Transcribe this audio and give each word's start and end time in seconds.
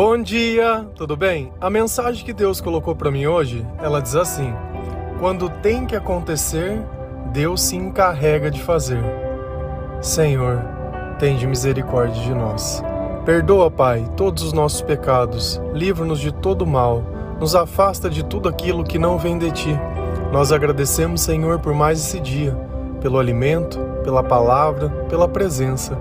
Bom 0.00 0.16
dia, 0.22 0.86
tudo 0.94 1.16
bem? 1.16 1.52
A 1.60 1.68
mensagem 1.68 2.24
que 2.24 2.32
Deus 2.32 2.60
colocou 2.60 2.94
para 2.94 3.10
mim 3.10 3.26
hoje, 3.26 3.66
ela 3.82 4.00
diz 4.00 4.14
assim: 4.14 4.54
Quando 5.18 5.50
tem 5.50 5.86
que 5.86 5.96
acontecer, 5.96 6.80
Deus 7.32 7.60
se 7.62 7.74
encarrega 7.74 8.48
de 8.48 8.62
fazer. 8.62 9.02
Senhor, 10.00 10.62
tende 11.18 11.48
misericórdia 11.48 12.22
de 12.22 12.32
nós. 12.32 12.80
Perdoa, 13.24 13.72
Pai, 13.72 14.08
todos 14.16 14.44
os 14.44 14.52
nossos 14.52 14.82
pecados, 14.82 15.60
livra-nos 15.74 16.20
de 16.20 16.30
todo 16.30 16.64
mal, 16.64 17.02
nos 17.40 17.56
afasta 17.56 18.08
de 18.08 18.24
tudo 18.24 18.48
aquilo 18.48 18.84
que 18.84 19.00
não 19.00 19.18
vem 19.18 19.36
de 19.36 19.50
ti. 19.50 19.80
Nós 20.30 20.52
agradecemos, 20.52 21.22
Senhor, 21.22 21.58
por 21.58 21.74
mais 21.74 21.98
esse 21.98 22.20
dia, 22.20 22.56
pelo 23.00 23.18
alimento, 23.18 23.80
pela 24.04 24.22
palavra, 24.22 24.90
pela 25.08 25.26
presença. 25.26 25.98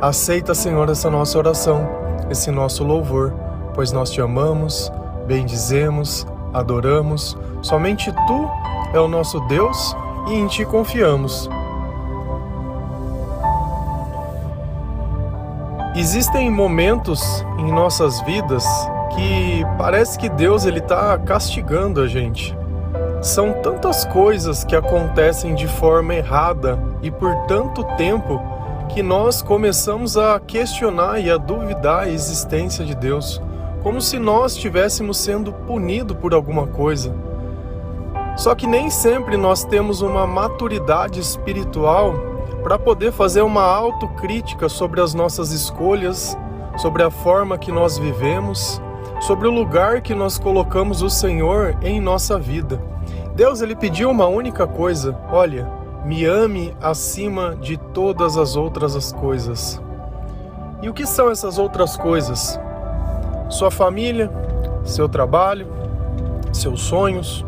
Aceita, 0.00 0.54
Senhor, 0.54 0.88
essa 0.88 1.10
nossa 1.10 1.36
oração 1.36 2.01
esse 2.30 2.50
nosso 2.50 2.84
louvor, 2.84 3.32
pois 3.74 3.92
nós 3.92 4.10
te 4.10 4.20
amamos, 4.20 4.90
bendizemos, 5.26 6.26
adoramos. 6.52 7.36
Somente 7.62 8.12
tu 8.26 8.50
é 8.92 9.00
o 9.00 9.08
nosso 9.08 9.40
Deus 9.48 9.96
e 10.28 10.34
em 10.34 10.46
ti 10.46 10.64
confiamos. 10.64 11.48
Existem 15.94 16.50
momentos 16.50 17.44
em 17.58 17.70
nossas 17.70 18.20
vidas 18.22 18.64
que 19.14 19.62
parece 19.76 20.18
que 20.18 20.28
Deus 20.28 20.64
ele 20.64 20.78
está 20.78 21.18
castigando 21.18 22.00
a 22.00 22.08
gente. 22.08 22.56
São 23.20 23.52
tantas 23.62 24.04
coisas 24.06 24.64
que 24.64 24.74
acontecem 24.74 25.54
de 25.54 25.68
forma 25.68 26.14
errada 26.14 26.82
e 27.02 27.10
por 27.10 27.34
tanto 27.46 27.84
tempo 27.96 28.40
que 28.92 29.02
nós 29.02 29.40
começamos 29.40 30.18
a 30.18 30.38
questionar 30.38 31.18
e 31.18 31.30
a 31.30 31.38
duvidar 31.38 32.02
a 32.02 32.08
existência 32.10 32.84
de 32.84 32.94
Deus, 32.94 33.40
como 33.82 34.02
se 34.02 34.18
nós 34.18 34.52
estivéssemos 34.52 35.16
sendo 35.16 35.50
punidos 35.50 36.14
por 36.18 36.34
alguma 36.34 36.66
coisa. 36.66 37.14
Só 38.36 38.54
que 38.54 38.66
nem 38.66 38.90
sempre 38.90 39.38
nós 39.38 39.64
temos 39.64 40.02
uma 40.02 40.26
maturidade 40.26 41.20
espiritual 41.20 42.14
para 42.62 42.78
poder 42.78 43.12
fazer 43.12 43.40
uma 43.40 43.62
autocrítica 43.62 44.68
sobre 44.68 45.00
as 45.00 45.14
nossas 45.14 45.52
escolhas, 45.52 46.36
sobre 46.76 47.02
a 47.02 47.10
forma 47.10 47.56
que 47.56 47.72
nós 47.72 47.96
vivemos, 47.96 48.80
sobre 49.20 49.48
o 49.48 49.50
lugar 49.50 50.02
que 50.02 50.14
nós 50.14 50.38
colocamos 50.38 51.00
o 51.00 51.08
Senhor 51.08 51.78
em 51.80 51.98
nossa 51.98 52.38
vida. 52.38 52.78
Deus 53.34 53.62
ele 53.62 53.74
pediu 53.74 54.10
uma 54.10 54.26
única 54.26 54.66
coisa: 54.66 55.18
olha, 55.30 55.66
me 56.04 56.24
ame 56.24 56.74
acima 56.80 57.56
de 57.56 57.76
todas 57.76 58.36
as 58.36 58.56
outras 58.56 58.96
as 58.96 59.12
coisas. 59.12 59.80
E 60.82 60.88
o 60.88 60.94
que 60.94 61.06
são 61.06 61.30
essas 61.30 61.58
outras 61.58 61.96
coisas? 61.96 62.58
Sua 63.48 63.70
família, 63.70 64.30
seu 64.84 65.08
trabalho, 65.08 65.66
seus 66.52 66.82
sonhos, 66.82 67.44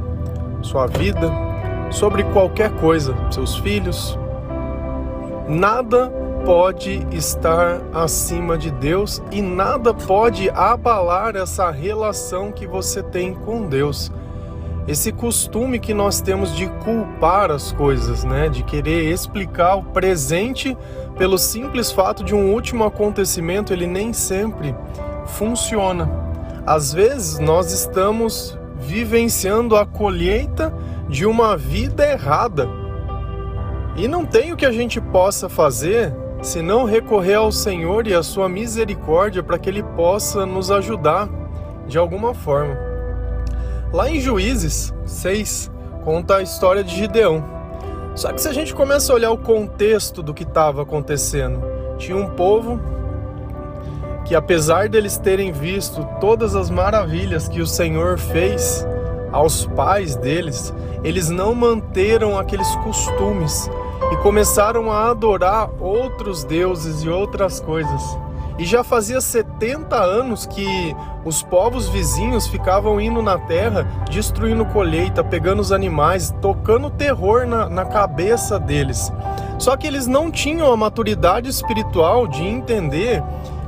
sua 0.63 0.87
vida, 0.87 1.31
sobre 1.91 2.23
qualquer 2.25 2.71
coisa, 2.79 3.15
seus 3.31 3.57
filhos. 3.57 4.19
Nada 5.49 6.11
pode 6.45 7.07
estar 7.11 7.81
acima 7.93 8.57
de 8.57 8.71
Deus 8.71 9.23
e 9.33 9.43
nada 9.43 9.93
pode 9.93 10.49
abalar 10.51 11.35
essa 11.35 11.71
relação 11.71 12.53
que 12.53 12.67
você 12.67 13.03
tem 13.03 13.35
com 13.35 13.67
Deus 13.67 14.13
esse 14.87 15.11
costume 15.13 15.79
que 15.79 15.95
nós 15.95 16.21
temos 16.21 16.55
de 16.55 16.69
culpar 16.85 17.51
as 17.51 17.73
coisas, 17.73 18.23
né? 18.23 18.49
De 18.49 18.63
querer 18.63 19.11
explicar 19.11 19.77
o 19.77 19.83
presente 19.83 20.77
pelo 21.17 21.39
simples 21.39 21.91
fato 21.91 22.23
de 22.23 22.35
um 22.35 22.53
último 22.53 22.85
acontecimento, 22.85 23.73
ele 23.73 23.87
nem 23.87 24.13
sempre 24.13 24.75
funciona. 25.27 26.11
Às 26.67 26.93
vezes 26.93 27.39
nós 27.39 27.73
estamos 27.73 28.59
vivenciando 28.79 29.77
a 29.77 29.87
colheita 29.87 30.75
de 31.09 31.25
uma 31.25 31.57
vida 31.57 32.07
errada. 32.07 32.69
E 33.97 34.07
não 34.07 34.27
tem 34.27 34.53
o 34.53 34.57
que 34.57 34.67
a 34.67 34.73
gente 34.73 35.01
possa 35.01 35.49
fazer 35.49 36.15
se 36.43 36.61
não 36.61 36.85
recorrer 36.85 37.35
ao 37.35 37.51
Senhor 37.51 38.07
e 38.07 38.13
à 38.13 38.23
sua 38.23 38.51
misericórdia 38.51 39.43
para 39.43 39.59
que 39.59 39.71
ele 39.71 39.83
possa 39.83 40.45
nos 40.45 40.71
ajudar 40.71 41.29
de 41.87 41.97
alguma 41.97 42.35
forma. 42.35 42.94
Lá 43.95 44.11
em 44.11 44.19
Juízes 44.19 44.93
6, 45.07 45.71
conta 46.05 46.39
a 46.39 46.43
história 46.43 46.83
de 46.83 46.97
Gideão. 46.97 47.45
Só 48.17 48.33
que 48.33 48.41
se 48.41 48.49
a 48.49 48.53
gente 48.53 48.75
começa 48.75 49.13
a 49.13 49.15
olhar 49.15 49.31
o 49.31 49.39
contexto 49.39 50.21
do 50.21 50.35
que 50.35 50.43
estava 50.43 50.83
acontecendo, 50.83 51.63
tinha 51.97 52.17
um 52.17 52.31
povo 52.31 52.81
que, 54.25 54.35
apesar 54.35 54.89
deles 54.89 55.17
terem 55.17 55.53
visto 55.53 56.05
todas 56.21 56.57
as 56.57 56.71
maravilhas 56.71 57.47
que 57.47 57.61
o 57.61 57.67
Senhor 57.69 58.19
fez 58.19 58.85
aos 59.31 59.65
pais 59.65 60.17
deles, 60.17 60.75
eles 61.05 61.31
não 61.31 61.55
manteram 61.55 62.37
aqueles 62.37 62.75
costumes 62.83 63.71
e 64.11 64.17
começaram 64.17 64.91
a 64.91 65.09
adorar 65.09 65.71
outros 65.81 66.43
deuses 66.43 67.05
e 67.05 67.09
outras 67.09 67.61
coisas. 67.61 68.24
E 68.59 68.65
já 68.65 68.85
fazia 68.85 69.21
70 69.21 69.97
anos 69.97 70.47
que 70.47 70.95
os 71.25 71.43
povos 71.43 71.89
vizinhos 71.89 72.47
ficavam 72.47 73.01
indo 73.01 73.21
na 73.21 73.37
terra, 73.37 73.87
destruindo 74.09 74.65
colheita, 74.67 75.25
pegando 75.25 75.61
os 75.61 75.73
animais, 75.73 76.33
tocando 76.41 76.89
terror 76.89 77.47
na, 77.47 77.69
na 77.69 77.85
cabeça 77.85 78.59
deles. 78.59 79.13
Só 79.59 79.77
que 79.77 79.87
eles 79.87 80.07
não 80.07 80.31
tinham 80.31 80.73
a 80.73 80.77
maturidade 80.77 81.49
espiritual 81.49 82.29
de 82.29 82.45
entender 82.45 83.23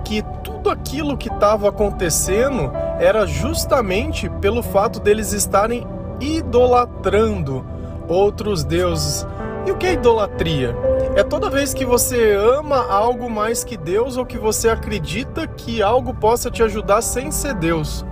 que 0.04 0.22
tudo 0.44 0.70
aquilo 0.70 1.16
que 1.16 1.28
estava 1.28 1.68
acontecendo 1.68 2.70
era 3.00 3.26
justamente 3.26 4.28
pelo 4.41 4.62
fato 4.62 5.00
deles 5.00 5.32
estarem 5.32 5.84
idolatrando 6.20 7.64
outros 8.08 8.62
deuses. 8.62 9.26
E 9.66 9.70
o 9.72 9.76
que 9.76 9.86
é 9.86 9.92
idolatria? 9.94 10.76
É 11.16 11.25
toda 11.25 11.49
vez 11.49 11.72
que 11.72 11.87
você 11.87 12.34
ama 12.34 12.77
algo 12.93 13.31
mais 13.31 13.65
que 13.65 13.75
Deus 13.75 14.19
ou 14.19 14.27
que 14.27 14.37
você 14.37 14.69
acredita 14.69 15.47
que 15.47 15.81
algo 15.81 16.12
possa 16.12 16.50
te 16.50 16.62
ajudar 16.62 17.00
sem 17.00 17.31
ser 17.31 17.54
Deus. 17.54 18.04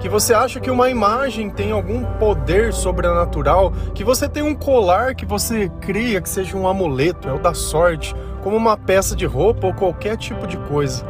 Que 0.00 0.06
você 0.06 0.34
acha 0.34 0.60
que 0.60 0.70
uma 0.70 0.90
imagem 0.90 1.48
tem 1.48 1.72
algum 1.72 2.04
poder 2.18 2.74
sobrenatural, 2.74 3.72
que 3.94 4.04
você 4.04 4.28
tem 4.28 4.42
um 4.42 4.54
colar 4.54 5.14
que 5.14 5.24
você 5.24 5.70
cria 5.80 6.20
que 6.20 6.28
seja 6.28 6.58
um 6.58 6.68
amuleto, 6.68 7.26
é 7.26 7.32
o 7.32 7.38
da 7.38 7.54
sorte, 7.54 8.14
como 8.42 8.54
uma 8.54 8.76
peça 8.76 9.16
de 9.16 9.24
roupa 9.24 9.68
ou 9.68 9.72
qualquer 9.72 10.18
tipo 10.18 10.46
de 10.46 10.58
coisa. 10.58 11.06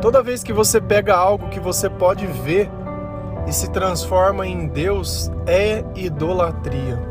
Toda 0.00 0.22
vez 0.22 0.42
que 0.42 0.50
você 0.50 0.80
pega 0.80 1.14
algo 1.14 1.50
que 1.50 1.60
você 1.60 1.90
pode 1.90 2.26
ver 2.26 2.70
e 3.46 3.52
se 3.52 3.70
transforma 3.70 4.46
em 4.46 4.66
Deus, 4.66 5.30
é 5.46 5.84
idolatria. 5.94 7.09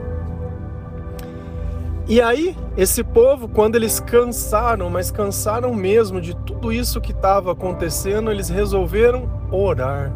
E 2.09 2.19
aí, 2.19 2.57
esse 2.75 3.03
povo, 3.03 3.47
quando 3.47 3.75
eles 3.75 3.99
cansaram, 3.99 4.89
mas 4.89 5.11
cansaram 5.11 5.75
mesmo 5.75 6.19
de 6.19 6.35
tudo 6.35 6.71
isso 6.71 6.99
que 6.99 7.11
estava 7.11 7.51
acontecendo, 7.51 8.31
eles 8.31 8.49
resolveram 8.49 9.29
orar. 9.51 10.11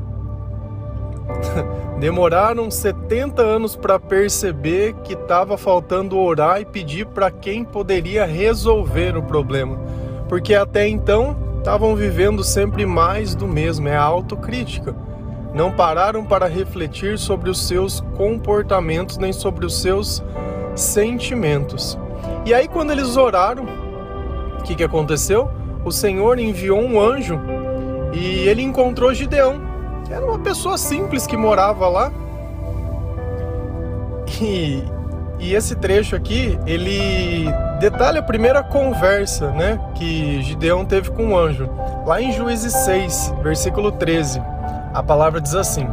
Demoraram 2.01 2.71
70 2.71 3.43
anos 3.43 3.75
para 3.75 3.99
perceber 3.99 4.95
que 5.03 5.13
estava 5.13 5.55
faltando 5.55 6.17
orar 6.17 6.59
e 6.59 6.65
pedir 6.65 7.05
para 7.05 7.29
quem 7.29 7.63
poderia 7.63 8.25
resolver 8.25 9.15
o 9.15 9.21
problema. 9.21 9.77
Porque 10.27 10.55
até 10.55 10.87
então 10.87 11.37
estavam 11.59 11.95
vivendo 11.95 12.43
sempre 12.43 12.87
mais 12.87 13.35
do 13.35 13.47
mesmo, 13.47 13.87
é 13.87 13.95
a 13.95 14.01
autocrítica. 14.01 14.95
Não 15.53 15.71
pararam 15.71 16.25
para 16.25 16.47
refletir 16.47 17.19
sobre 17.19 17.51
os 17.51 17.67
seus 17.67 18.01
comportamentos 18.17 19.19
nem 19.19 19.31
sobre 19.31 19.63
os 19.63 19.79
seus 19.79 20.23
sentimentos. 20.75 21.97
E 22.45 22.53
aí, 22.53 22.67
quando 22.67 22.91
eles 22.91 23.17
oraram, 23.17 23.65
o 24.59 24.63
que, 24.63 24.75
que 24.75 24.83
aconteceu? 24.83 25.49
O 25.83 25.91
Senhor 25.91 26.39
enviou 26.39 26.79
um 26.79 26.99
anjo 26.99 27.39
e 28.13 28.47
ele 28.47 28.61
encontrou 28.61 29.13
Gideão, 29.13 29.61
era 30.09 30.25
uma 30.25 30.39
pessoa 30.39 30.77
simples 30.77 31.25
que 31.25 31.35
morava 31.35 31.87
lá. 31.87 32.11
E, 34.41 34.83
e 35.39 35.53
esse 35.53 35.75
trecho 35.75 36.15
aqui, 36.15 36.57
ele 36.65 37.45
detalha 37.79 38.19
a 38.19 38.23
primeira 38.23 38.63
conversa 38.63 39.51
né, 39.51 39.79
que 39.95 40.41
Gideão 40.41 40.85
teve 40.85 41.11
com 41.11 41.33
o 41.33 41.37
anjo. 41.37 41.69
Lá 42.05 42.21
em 42.21 42.31
Juízes 42.31 42.73
6, 42.73 43.33
versículo 43.41 43.91
13, 43.91 44.41
a 44.93 45.01
palavra 45.01 45.41
diz 45.41 45.55
assim: 45.55 45.87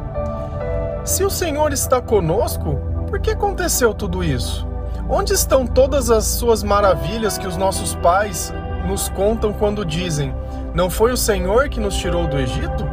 Se 1.05 1.25
o 1.25 1.31
Senhor 1.31 1.73
está 1.73 2.00
conosco, 2.00 2.79
por 3.09 3.21
que 3.21 3.31
aconteceu 3.31 3.94
tudo 3.94 4.23
isso? 4.23 4.69
Onde 5.12 5.33
estão 5.33 5.67
todas 5.67 6.09
as 6.09 6.25
suas 6.25 6.62
maravilhas 6.62 7.37
que 7.37 7.47
os 7.47 7.57
nossos 7.57 7.97
pais 7.97 8.55
nos 8.87 9.09
contam 9.09 9.53
quando 9.53 9.85
dizem: 9.85 10.33
Não 10.73 10.89
foi 10.89 11.11
o 11.12 11.17
Senhor 11.17 11.69
que 11.69 11.81
nos 11.81 11.97
tirou 11.97 12.29
do 12.29 12.39
Egito? 12.39 12.89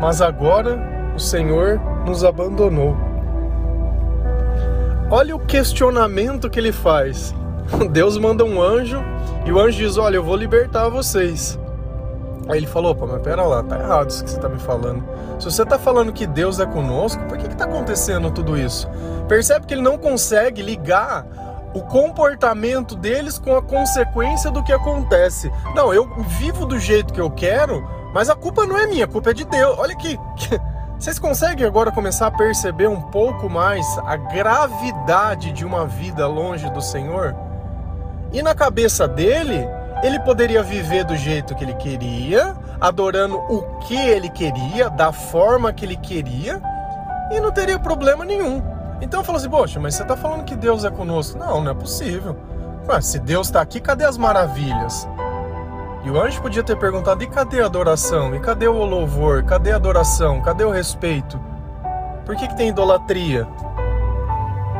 Mas 0.00 0.22
agora 0.22 0.78
o 1.14 1.20
Senhor 1.20 1.78
nos 2.06 2.24
abandonou. 2.24 2.96
Olha 5.10 5.36
o 5.36 5.38
questionamento 5.38 6.48
que 6.48 6.58
ele 6.58 6.72
faz. 6.72 7.34
Deus 7.92 8.16
manda 8.16 8.42
um 8.42 8.62
anjo 8.62 8.98
e 9.44 9.52
o 9.52 9.60
anjo 9.60 9.76
diz: 9.76 9.98
Olha, 9.98 10.16
eu 10.16 10.24
vou 10.24 10.36
libertar 10.36 10.88
vocês. 10.88 11.58
Aí 12.48 12.58
ele 12.58 12.66
falou, 12.66 12.96
pô, 12.96 13.06
mas 13.06 13.22
pera 13.22 13.44
lá, 13.44 13.62
tá 13.62 13.78
errado 13.78 14.10
isso 14.10 14.24
que 14.24 14.30
você 14.30 14.40
tá 14.40 14.48
me 14.48 14.58
falando. 14.58 15.04
Se 15.38 15.44
você 15.44 15.64
tá 15.64 15.78
falando 15.78 16.12
que 16.12 16.26
Deus 16.26 16.58
é 16.58 16.66
conosco, 16.66 17.22
por 17.26 17.38
que 17.38 17.46
que 17.46 17.54
tá 17.54 17.64
acontecendo 17.64 18.28
tudo 18.28 18.58
isso? 18.58 18.88
Percebe 19.28 19.66
que 19.66 19.74
ele 19.74 19.82
não 19.82 19.96
consegue 19.96 20.60
ligar 20.60 21.24
o 21.74 21.82
comportamento 21.82 22.96
deles 22.96 23.38
com 23.38 23.56
a 23.56 23.62
consequência 23.62 24.50
do 24.50 24.62
que 24.62 24.72
acontece. 24.72 25.50
Não, 25.74 25.94
eu 25.94 26.08
vivo 26.24 26.66
do 26.66 26.78
jeito 26.78 27.12
que 27.12 27.20
eu 27.20 27.30
quero, 27.30 27.88
mas 28.12 28.28
a 28.28 28.34
culpa 28.34 28.66
não 28.66 28.76
é 28.76 28.86
minha, 28.86 29.04
a 29.04 29.08
culpa 29.08 29.30
é 29.30 29.34
de 29.34 29.44
Deus. 29.44 29.78
Olha 29.78 29.96
que. 29.96 30.18
Vocês 30.98 31.18
conseguem 31.18 31.66
agora 31.66 31.90
começar 31.90 32.26
a 32.26 32.30
perceber 32.30 32.86
um 32.86 33.00
pouco 33.00 33.48
mais 33.48 33.86
a 34.04 34.16
gravidade 34.16 35.50
de 35.50 35.64
uma 35.64 35.86
vida 35.86 36.26
longe 36.26 36.68
do 36.68 36.82
Senhor? 36.82 37.34
E 38.30 38.42
na 38.42 38.54
cabeça 38.54 39.08
dele, 39.08 39.66
ele 40.02 40.20
poderia 40.20 40.62
viver 40.62 41.04
do 41.04 41.16
jeito 41.16 41.54
que 41.54 41.64
ele 41.64 41.72
queria, 41.74 42.54
adorando 42.78 43.38
o 43.38 43.62
que 43.80 43.96
ele 43.96 44.28
queria, 44.28 44.90
da 44.90 45.10
forma 45.10 45.72
que 45.72 45.86
ele 45.86 45.96
queria, 45.96 46.60
e 47.30 47.40
não 47.40 47.50
teria 47.50 47.78
problema 47.78 48.22
nenhum. 48.22 48.62
Então 49.00 49.24
falou 49.24 49.38
assim: 49.38 49.50
Poxa, 49.50 49.80
mas 49.80 49.94
você 49.94 50.02
está 50.02 50.16
falando 50.16 50.44
que 50.44 50.54
Deus 50.54 50.84
é 50.84 50.90
conosco? 50.90 51.38
Não, 51.38 51.62
não 51.62 51.70
é 51.70 51.74
possível. 51.74 52.36
Ué, 52.88 53.00
se 53.00 53.18
Deus 53.18 53.48
está 53.48 53.60
aqui, 53.60 53.80
cadê 53.80 54.04
as 54.04 54.16
maravilhas? 54.16 55.08
E 56.04 56.10
o 56.10 56.20
anjo 56.20 56.40
podia 56.40 56.62
ter 56.62 56.76
perguntado: 56.76 57.22
e 57.22 57.26
cadê 57.26 57.62
a 57.62 57.66
adoração? 57.66 58.34
E 58.34 58.40
cadê 58.40 58.66
o 58.66 58.84
louvor? 58.84 59.42
Cadê 59.44 59.72
a 59.72 59.76
adoração? 59.76 60.40
Cadê 60.40 60.64
o 60.64 60.70
respeito? 60.70 61.38
Por 62.24 62.36
que, 62.36 62.48
que 62.48 62.56
tem 62.56 62.68
idolatria? 62.68 63.46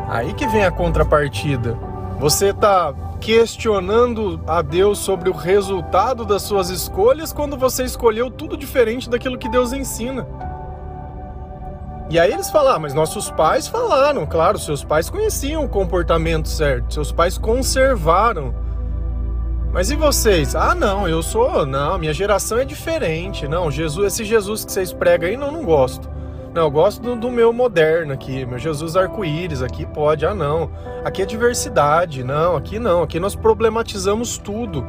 Aí 0.08 0.32
que 0.34 0.46
vem 0.46 0.64
a 0.64 0.70
contrapartida. 0.70 1.78
Você 2.18 2.50
está 2.50 2.92
questionando 3.20 4.40
a 4.46 4.62
Deus 4.62 4.98
sobre 4.98 5.28
o 5.28 5.32
resultado 5.32 6.24
das 6.24 6.42
suas 6.42 6.70
escolhas 6.70 7.32
quando 7.32 7.56
você 7.56 7.84
escolheu 7.84 8.30
tudo 8.30 8.56
diferente 8.56 9.08
daquilo 9.08 9.38
que 9.38 9.48
Deus 9.48 9.72
ensina. 9.72 10.26
E 12.10 12.18
aí 12.18 12.32
eles 12.32 12.50
falaram, 12.50 12.76
ah, 12.76 12.80
mas 12.80 12.92
nossos 12.92 13.30
pais 13.30 13.68
falaram, 13.68 14.26
claro, 14.26 14.58
seus 14.58 14.82
pais 14.82 15.08
conheciam 15.08 15.64
o 15.64 15.68
comportamento 15.68 16.48
certo, 16.48 16.92
seus 16.92 17.12
pais 17.12 17.38
conservaram. 17.38 18.52
Mas 19.72 19.92
e 19.92 19.94
vocês? 19.94 20.56
Ah, 20.56 20.74
não, 20.74 21.08
eu 21.08 21.22
sou, 21.22 21.64
não, 21.64 21.96
minha 21.98 22.12
geração 22.12 22.58
é 22.58 22.64
diferente. 22.64 23.46
Não, 23.46 23.70
Jesus, 23.70 24.12
esse 24.12 24.24
Jesus 24.24 24.64
que 24.64 24.72
vocês 24.72 24.92
pregam 24.92 25.28
aí, 25.28 25.36
não, 25.36 25.52
não 25.52 25.64
gosto. 25.64 26.10
Não, 26.52 26.62
eu 26.62 26.70
gosto 26.72 27.00
do, 27.00 27.14
do 27.14 27.30
meu 27.30 27.52
moderno 27.52 28.12
aqui, 28.12 28.44
meu 28.44 28.58
Jesus 28.58 28.96
arco-íris, 28.96 29.62
aqui 29.62 29.86
pode, 29.86 30.26
ah 30.26 30.34
não. 30.34 30.68
Aqui 31.04 31.22
é 31.22 31.24
diversidade, 31.24 32.24
não, 32.24 32.56
aqui 32.56 32.80
não, 32.80 33.04
aqui 33.04 33.20
nós 33.20 33.36
problematizamos 33.36 34.36
tudo. 34.36 34.84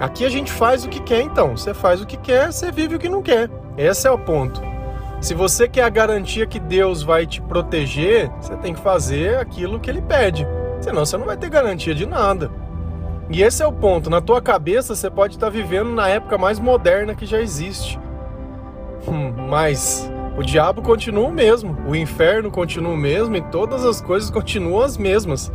Aqui 0.00 0.24
a 0.24 0.28
gente 0.28 0.50
faz 0.50 0.84
o 0.84 0.88
que 0.88 0.98
quer 0.98 1.20
então, 1.20 1.56
você 1.56 1.72
faz 1.72 2.00
o 2.02 2.06
que 2.06 2.16
quer, 2.16 2.52
você 2.52 2.72
vive 2.72 2.96
o 2.96 2.98
que 2.98 3.08
não 3.08 3.22
quer. 3.22 3.48
Esse 3.78 4.08
é 4.08 4.10
o 4.10 4.18
ponto. 4.18 4.73
Se 5.24 5.32
você 5.32 5.66
quer 5.66 5.84
a 5.84 5.88
garantia 5.88 6.46
que 6.46 6.60
Deus 6.60 7.02
vai 7.02 7.26
te 7.26 7.40
proteger, 7.40 8.30
você 8.38 8.54
tem 8.58 8.74
que 8.74 8.80
fazer 8.82 9.38
aquilo 9.38 9.80
que 9.80 9.88
ele 9.88 10.02
pede. 10.02 10.46
Senão 10.82 11.06
você 11.06 11.16
não 11.16 11.24
vai 11.24 11.34
ter 11.34 11.48
garantia 11.48 11.94
de 11.94 12.04
nada. 12.04 12.50
E 13.30 13.42
esse 13.42 13.62
é 13.62 13.66
o 13.66 13.72
ponto. 13.72 14.10
Na 14.10 14.20
tua 14.20 14.42
cabeça 14.42 14.94
você 14.94 15.10
pode 15.10 15.36
estar 15.36 15.48
vivendo 15.48 15.88
na 15.88 16.06
época 16.10 16.36
mais 16.36 16.58
moderna 16.58 17.14
que 17.14 17.24
já 17.24 17.40
existe. 17.40 17.98
Hum, 19.08 19.32
mas 19.48 20.12
o 20.36 20.42
diabo 20.42 20.82
continua 20.82 21.26
o 21.26 21.32
mesmo, 21.32 21.74
o 21.88 21.96
inferno 21.96 22.50
continua 22.50 22.92
o 22.92 22.96
mesmo 22.98 23.34
e 23.34 23.40
todas 23.40 23.82
as 23.82 24.02
coisas 24.02 24.28
continuam 24.28 24.82
as 24.82 24.98
mesmas. 24.98 25.50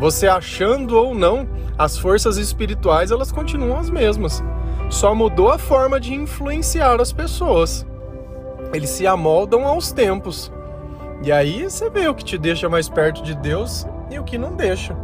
Você 0.00 0.26
achando 0.26 0.96
ou 0.96 1.14
não, 1.14 1.48
as 1.78 1.96
forças 1.96 2.38
espirituais 2.38 3.12
elas 3.12 3.30
continuam 3.30 3.78
as 3.78 3.88
mesmas. 3.88 4.42
Só 4.90 5.14
mudou 5.14 5.48
a 5.48 5.58
forma 5.58 6.00
de 6.00 6.12
influenciar 6.12 7.00
as 7.00 7.12
pessoas. 7.12 7.86
Eles 8.72 8.90
se 8.90 9.06
amoldam 9.06 9.66
aos 9.66 9.92
tempos. 9.92 10.52
E 11.22 11.30
aí 11.30 11.64
você 11.64 11.88
vê 11.88 12.08
o 12.08 12.14
que 12.14 12.24
te 12.24 12.36
deixa 12.36 12.68
mais 12.68 12.88
perto 12.88 13.22
de 13.22 13.34
Deus 13.34 13.86
e 14.10 14.18
o 14.18 14.24
que 14.24 14.36
não 14.36 14.54
deixa. 14.54 14.96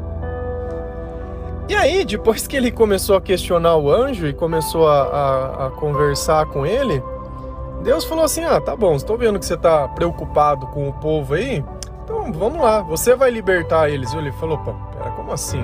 E 1.69 1.75
aí, 1.75 2.03
depois 2.05 2.47
que 2.47 2.56
ele 2.56 2.70
começou 2.70 3.15
a 3.15 3.20
questionar 3.20 3.76
o 3.76 3.93
anjo 3.93 4.26
e 4.26 4.32
começou 4.32 4.88
a, 4.88 5.03
a, 5.03 5.67
a 5.67 5.70
conversar 5.70 6.47
com 6.47 6.65
ele, 6.65 7.03
Deus 7.82 8.05
falou 8.05 8.25
assim: 8.25 8.43
Ah, 8.43 8.59
tá 8.59 8.75
bom, 8.75 8.97
estou 8.97 9.19
vendo 9.19 9.38
que 9.38 9.44
você 9.44 9.55
está 9.55 9.87
preocupado 9.87 10.67
com 10.69 10.88
o 10.88 10.93
povo 10.94 11.35
aí, 11.35 11.62
então 12.03 12.32
vamos 12.32 12.62
lá, 12.62 12.81
você 12.81 13.15
vai 13.15 13.31
libertar 13.31 13.91
eles. 13.91 14.12
Ele 14.15 14.32
falou: 14.32 14.56
Pô, 14.59 14.73
pera, 14.97 15.11
como 15.11 15.31
assim? 15.31 15.62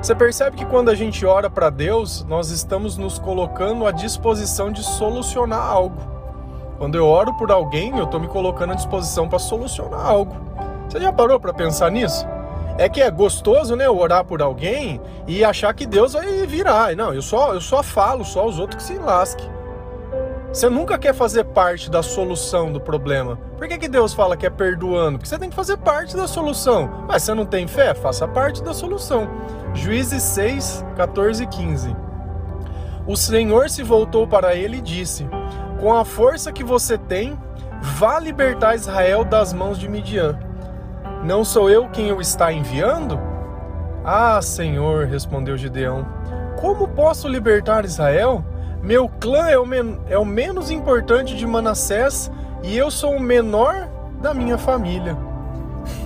Você 0.00 0.14
percebe 0.14 0.56
que 0.56 0.64
quando 0.64 0.88
a 0.88 0.94
gente 0.94 1.26
ora 1.26 1.50
para 1.50 1.68
Deus, 1.68 2.24
nós 2.24 2.50
estamos 2.50 2.96
nos 2.96 3.18
colocando 3.18 3.86
à 3.86 3.90
disposição 3.90 4.72
de 4.72 4.82
solucionar 4.82 5.60
algo. 5.60 6.15
Quando 6.78 6.96
eu 6.96 7.06
oro 7.06 7.32
por 7.34 7.50
alguém, 7.50 7.96
eu 7.96 8.04
estou 8.04 8.20
me 8.20 8.28
colocando 8.28 8.72
à 8.72 8.76
disposição 8.76 9.28
para 9.28 9.38
solucionar 9.38 10.04
algo. 10.04 10.36
Você 10.88 11.00
já 11.00 11.12
parou 11.12 11.40
para 11.40 11.54
pensar 11.54 11.90
nisso? 11.90 12.26
É 12.78 12.88
que 12.88 13.00
é 13.00 13.10
gostoso, 13.10 13.74
né, 13.74 13.88
orar 13.88 14.24
por 14.24 14.42
alguém 14.42 15.00
e 15.26 15.42
achar 15.42 15.72
que 15.72 15.86
Deus 15.86 16.12
vai 16.12 16.46
virar. 16.46 16.94
Não, 16.94 17.14
eu 17.14 17.22
só, 17.22 17.54
eu 17.54 17.60
só 17.60 17.82
falo, 17.82 18.24
só 18.24 18.46
os 18.46 18.58
outros 18.58 18.82
que 18.82 18.92
se 18.92 18.98
lasquem. 18.98 19.56
Você 20.52 20.68
nunca 20.68 20.98
quer 20.98 21.14
fazer 21.14 21.44
parte 21.44 21.90
da 21.90 22.02
solução 22.02 22.72
do 22.72 22.80
problema. 22.80 23.38
Por 23.56 23.66
que, 23.66 23.78
que 23.78 23.88
Deus 23.88 24.14
fala 24.14 24.36
que 24.36 24.46
é 24.46 24.50
perdoando? 24.50 25.18
Porque 25.18 25.28
você 25.28 25.38
tem 25.38 25.50
que 25.50 25.56
fazer 25.56 25.76
parte 25.78 26.16
da 26.16 26.26
solução. 26.26 27.04
Mas 27.08 27.22
você 27.22 27.34
não 27.34 27.44
tem 27.44 27.66
fé? 27.66 27.94
Faça 27.94 28.28
parte 28.28 28.62
da 28.62 28.72
solução. 28.72 29.28
Juízes 29.74 30.22
6, 30.22 30.84
14 30.96 31.42
e 31.42 31.46
15. 31.46 31.96
O 33.06 33.16
Senhor 33.16 33.68
se 33.68 33.82
voltou 33.82 34.26
para 34.26 34.54
ele 34.54 34.78
e 34.78 34.80
disse: 34.80 35.28
Com 35.80 35.94
a 35.94 36.04
força 36.04 36.52
que 36.52 36.64
você 36.64 36.96
tem, 36.96 37.38
vá 37.80 38.18
libertar 38.18 38.74
Israel 38.74 39.24
das 39.24 39.52
mãos 39.52 39.78
de 39.78 39.88
Midian. 39.88 40.38
Não 41.24 41.44
sou 41.44 41.68
eu 41.68 41.88
quem 41.88 42.12
o 42.12 42.20
está 42.20 42.52
enviando? 42.52 43.18
Ah, 44.04 44.40
Senhor, 44.40 45.06
respondeu 45.06 45.56
Gideão, 45.56 46.06
como 46.56 46.88
posso 46.88 47.28
libertar 47.28 47.84
Israel? 47.84 48.44
Meu 48.82 49.08
clã 49.08 49.48
é 49.48 49.58
o, 49.58 49.66
men 49.66 49.98
é 50.08 50.16
o 50.16 50.24
menos 50.24 50.70
importante 50.70 51.36
de 51.36 51.46
Manassés 51.46 52.30
e 52.62 52.76
eu 52.76 52.90
sou 52.90 53.16
o 53.16 53.20
menor 53.20 53.88
da 54.20 54.32
minha 54.32 54.56
família. 54.56 55.16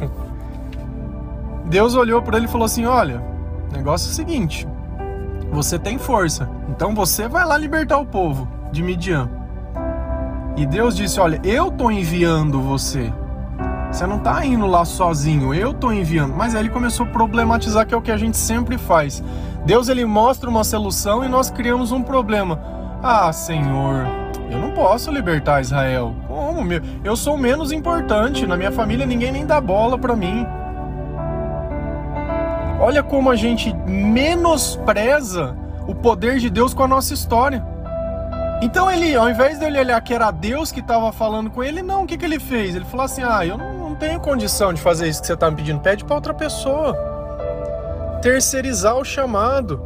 Deus 1.67 1.95
olhou 1.95 2.23
para 2.23 2.39
ele 2.39 2.47
e 2.47 2.49
falou 2.49 2.65
assim: 2.65 2.87
Olha, 2.87 3.23
negócio 3.71 4.09
é 4.09 4.11
o 4.11 4.15
seguinte: 4.15 4.67
você 5.53 5.79
tem 5.79 5.99
força, 5.99 6.49
então 6.69 6.95
você 6.95 7.29
vai 7.29 7.45
lá 7.45 7.57
libertar 7.57 7.99
o 7.99 8.07
povo 8.07 8.49
de 8.73 8.83
Midian. 8.83 9.40
E 10.61 10.67
Deus 10.67 10.95
disse: 10.95 11.19
Olha, 11.19 11.41
eu 11.43 11.69
estou 11.69 11.91
enviando 11.91 12.61
você. 12.61 13.11
Você 13.91 14.07
não 14.07 14.19
está 14.19 14.45
indo 14.45 14.67
lá 14.67 14.85
sozinho, 14.85 15.55
eu 15.55 15.71
estou 15.71 15.91
enviando. 15.91 16.35
Mas 16.35 16.55
aí 16.55 16.61
ele 16.61 16.69
começou 16.69 17.07
a 17.07 17.09
problematizar, 17.09 17.87
que 17.87 17.95
é 17.95 17.97
o 17.97 18.03
que 18.03 18.13
a 18.13 18.17
gente 18.19 18.37
sempre 18.37 18.77
faz. 18.77 19.25
Deus 19.65 19.89
ele 19.89 20.05
mostra 20.05 20.51
uma 20.51 20.63
solução 20.63 21.25
e 21.25 21.29
nós 21.29 21.51
criamos 21.51 21.93
um 21.93 22.03
problema. 22.03 22.61
Ah, 23.03 23.33
Senhor, 23.33 24.07
eu 24.51 24.59
não 24.59 24.73
posso 24.73 25.11
libertar 25.11 25.63
Israel. 25.63 26.15
Como? 26.29 26.63
Meu? 26.63 26.83
Eu 27.03 27.17
sou 27.17 27.39
menos 27.39 27.73
importante. 27.73 28.47
Na 28.47 28.55
minha 28.55 28.71
família 28.71 29.07
ninguém 29.07 29.33
nem 29.33 29.47
dá 29.47 29.63
bola 29.63 29.97
para 29.97 30.15
mim. 30.15 30.47
Olha 32.79 33.03
como 33.03 33.31
a 33.31 33.35
gente 33.35 33.75
menospreza 33.87 35.57
o 35.89 35.95
poder 35.95 36.39
de 36.39 36.51
Deus 36.51 36.75
com 36.75 36.83
a 36.83 36.89
nossa 36.89 37.15
história. 37.15 37.65
Então 38.63 38.91
ele, 38.91 39.15
ao 39.15 39.29
invés 39.29 39.59
de 39.59 39.65
ele 39.65 39.79
olhar 39.79 40.01
que 40.03 40.13
era 40.13 40.31
Deus 40.31 40.71
que 40.71 40.81
estava 40.81 41.11
falando 41.13 41.51
com 41.51 41.65
ele, 41.65 41.83
não, 41.83 42.03
o 42.03 42.07
que, 42.07 42.19
que 42.19 42.25
ele 42.25 42.39
fez? 42.39 42.75
Ele 42.75 42.85
falou 42.85 43.07
assim: 43.07 43.23
ah, 43.23 43.45
eu 43.45 43.57
não, 43.57 43.73
não 43.91 43.95
tenho 43.95 44.21
condição 44.21 44.73
de 44.73 44.81
fazer 44.81 45.09
isso 45.09 45.21
que 45.21 45.27
você 45.27 45.33
está 45.33 45.51
me 45.51 45.57
pedindo, 45.57 45.81
pede 45.81 46.05
para 46.05 46.15
outra 46.15 46.35
pessoa 46.35 46.95
terceirizar 48.21 48.97
o 48.97 49.05
chamado. 49.05 49.81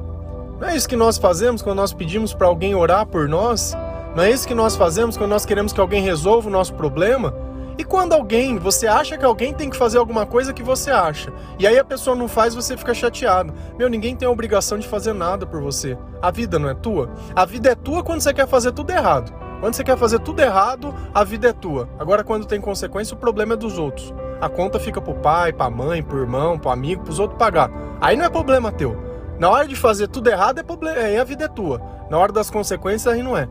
Não 0.60 0.68
é 0.68 0.76
isso 0.76 0.88
que 0.88 0.96
nós 0.96 1.18
fazemos 1.18 1.62
quando 1.62 1.76
nós 1.76 1.92
pedimos 1.92 2.34
para 2.34 2.46
alguém 2.46 2.74
orar 2.74 3.06
por 3.06 3.28
nós? 3.28 3.76
Não 4.14 4.22
é 4.22 4.30
isso 4.30 4.46
que 4.46 4.54
nós 4.54 4.76
fazemos 4.76 5.16
quando 5.16 5.30
nós 5.30 5.44
queremos 5.44 5.72
que 5.72 5.80
alguém 5.80 6.02
resolva 6.02 6.48
o 6.48 6.52
nosso 6.52 6.74
problema? 6.74 7.34
E 7.76 7.84
quando 7.84 8.12
alguém, 8.12 8.56
você 8.58 8.86
acha 8.86 9.18
que 9.18 9.24
alguém 9.24 9.52
tem 9.52 9.68
que 9.68 9.76
fazer 9.76 9.98
alguma 9.98 10.24
coisa 10.24 10.52
que 10.52 10.62
você 10.62 10.90
acha, 10.90 11.32
e 11.58 11.66
aí 11.66 11.78
a 11.78 11.84
pessoa 11.84 12.14
não 12.14 12.28
faz, 12.28 12.54
você 12.54 12.76
fica 12.76 12.94
chateado. 12.94 13.52
Meu, 13.76 13.88
ninguém 13.88 14.14
tem 14.14 14.28
a 14.28 14.30
obrigação 14.30 14.78
de 14.78 14.86
fazer 14.86 15.12
nada 15.12 15.44
por 15.44 15.60
você. 15.60 15.98
A 16.22 16.30
vida 16.30 16.58
não 16.58 16.68
é 16.68 16.74
tua? 16.74 17.10
A 17.34 17.44
vida 17.44 17.70
é 17.70 17.74
tua 17.74 18.02
quando 18.02 18.20
você 18.20 18.32
quer 18.32 18.46
fazer 18.46 18.72
tudo 18.72 18.90
errado. 18.90 19.32
Quando 19.60 19.74
você 19.74 19.82
quer 19.82 19.96
fazer 19.96 20.18
tudo 20.20 20.40
errado, 20.40 20.94
a 21.12 21.24
vida 21.24 21.48
é 21.48 21.52
tua. 21.52 21.88
Agora, 21.98 22.22
quando 22.22 22.46
tem 22.46 22.60
consequência, 22.60 23.14
o 23.14 23.18
problema 23.18 23.54
é 23.54 23.56
dos 23.56 23.78
outros. 23.78 24.12
A 24.40 24.48
conta 24.48 24.78
fica 24.78 25.00
pro 25.00 25.14
pai, 25.14 25.52
pra 25.52 25.70
mãe, 25.70 26.02
pro 26.02 26.18
irmão, 26.18 26.58
pro 26.58 26.70
amigo, 26.70 27.02
pros 27.02 27.18
outros 27.18 27.38
pagar. 27.38 27.70
Aí 28.00 28.16
não 28.16 28.24
é 28.24 28.28
problema 28.28 28.70
teu. 28.70 28.96
Na 29.38 29.48
hora 29.48 29.66
de 29.66 29.74
fazer 29.74 30.08
tudo 30.08 30.28
errado, 30.28 30.60
é 30.60 30.62
problema, 30.62 30.98
aí 30.98 31.18
a 31.18 31.24
vida 31.24 31.46
é 31.46 31.48
tua. 31.48 31.80
Na 32.10 32.18
hora 32.18 32.32
das 32.32 32.50
consequências, 32.50 33.12
aí 33.12 33.22
não 33.22 33.36
é. 33.36 33.48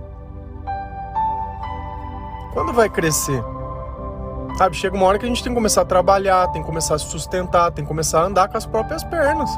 Quando 2.53 2.71
vai 2.71 2.87
crescer? 2.89 3.43
Sabe, 4.57 4.75
chega 4.75 4.95
uma 4.95 5.05
hora 5.05 5.17
que 5.17 5.25
a 5.25 5.27
gente 5.27 5.43
tem 5.43 5.51
que 5.51 5.55
começar 5.55 5.81
a 5.81 5.85
trabalhar, 5.85 6.47
tem 6.49 6.61
que 6.61 6.67
começar 6.67 6.95
a 6.95 6.99
se 6.99 7.05
sustentar, 7.05 7.71
tem 7.71 7.83
que 7.83 7.87
começar 7.87 8.21
a 8.21 8.25
andar 8.25 8.47
com 8.47 8.57
as 8.57 8.65
próprias 8.65 9.03
pernas. 9.03 9.49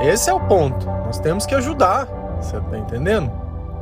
Esse 0.00 0.30
é 0.30 0.32
o 0.32 0.40
ponto. 0.40 0.86
Nós 0.86 1.18
temos 1.18 1.44
que 1.44 1.54
ajudar. 1.56 2.06
Você 2.40 2.60
tá 2.60 2.78
entendendo? 2.78 3.32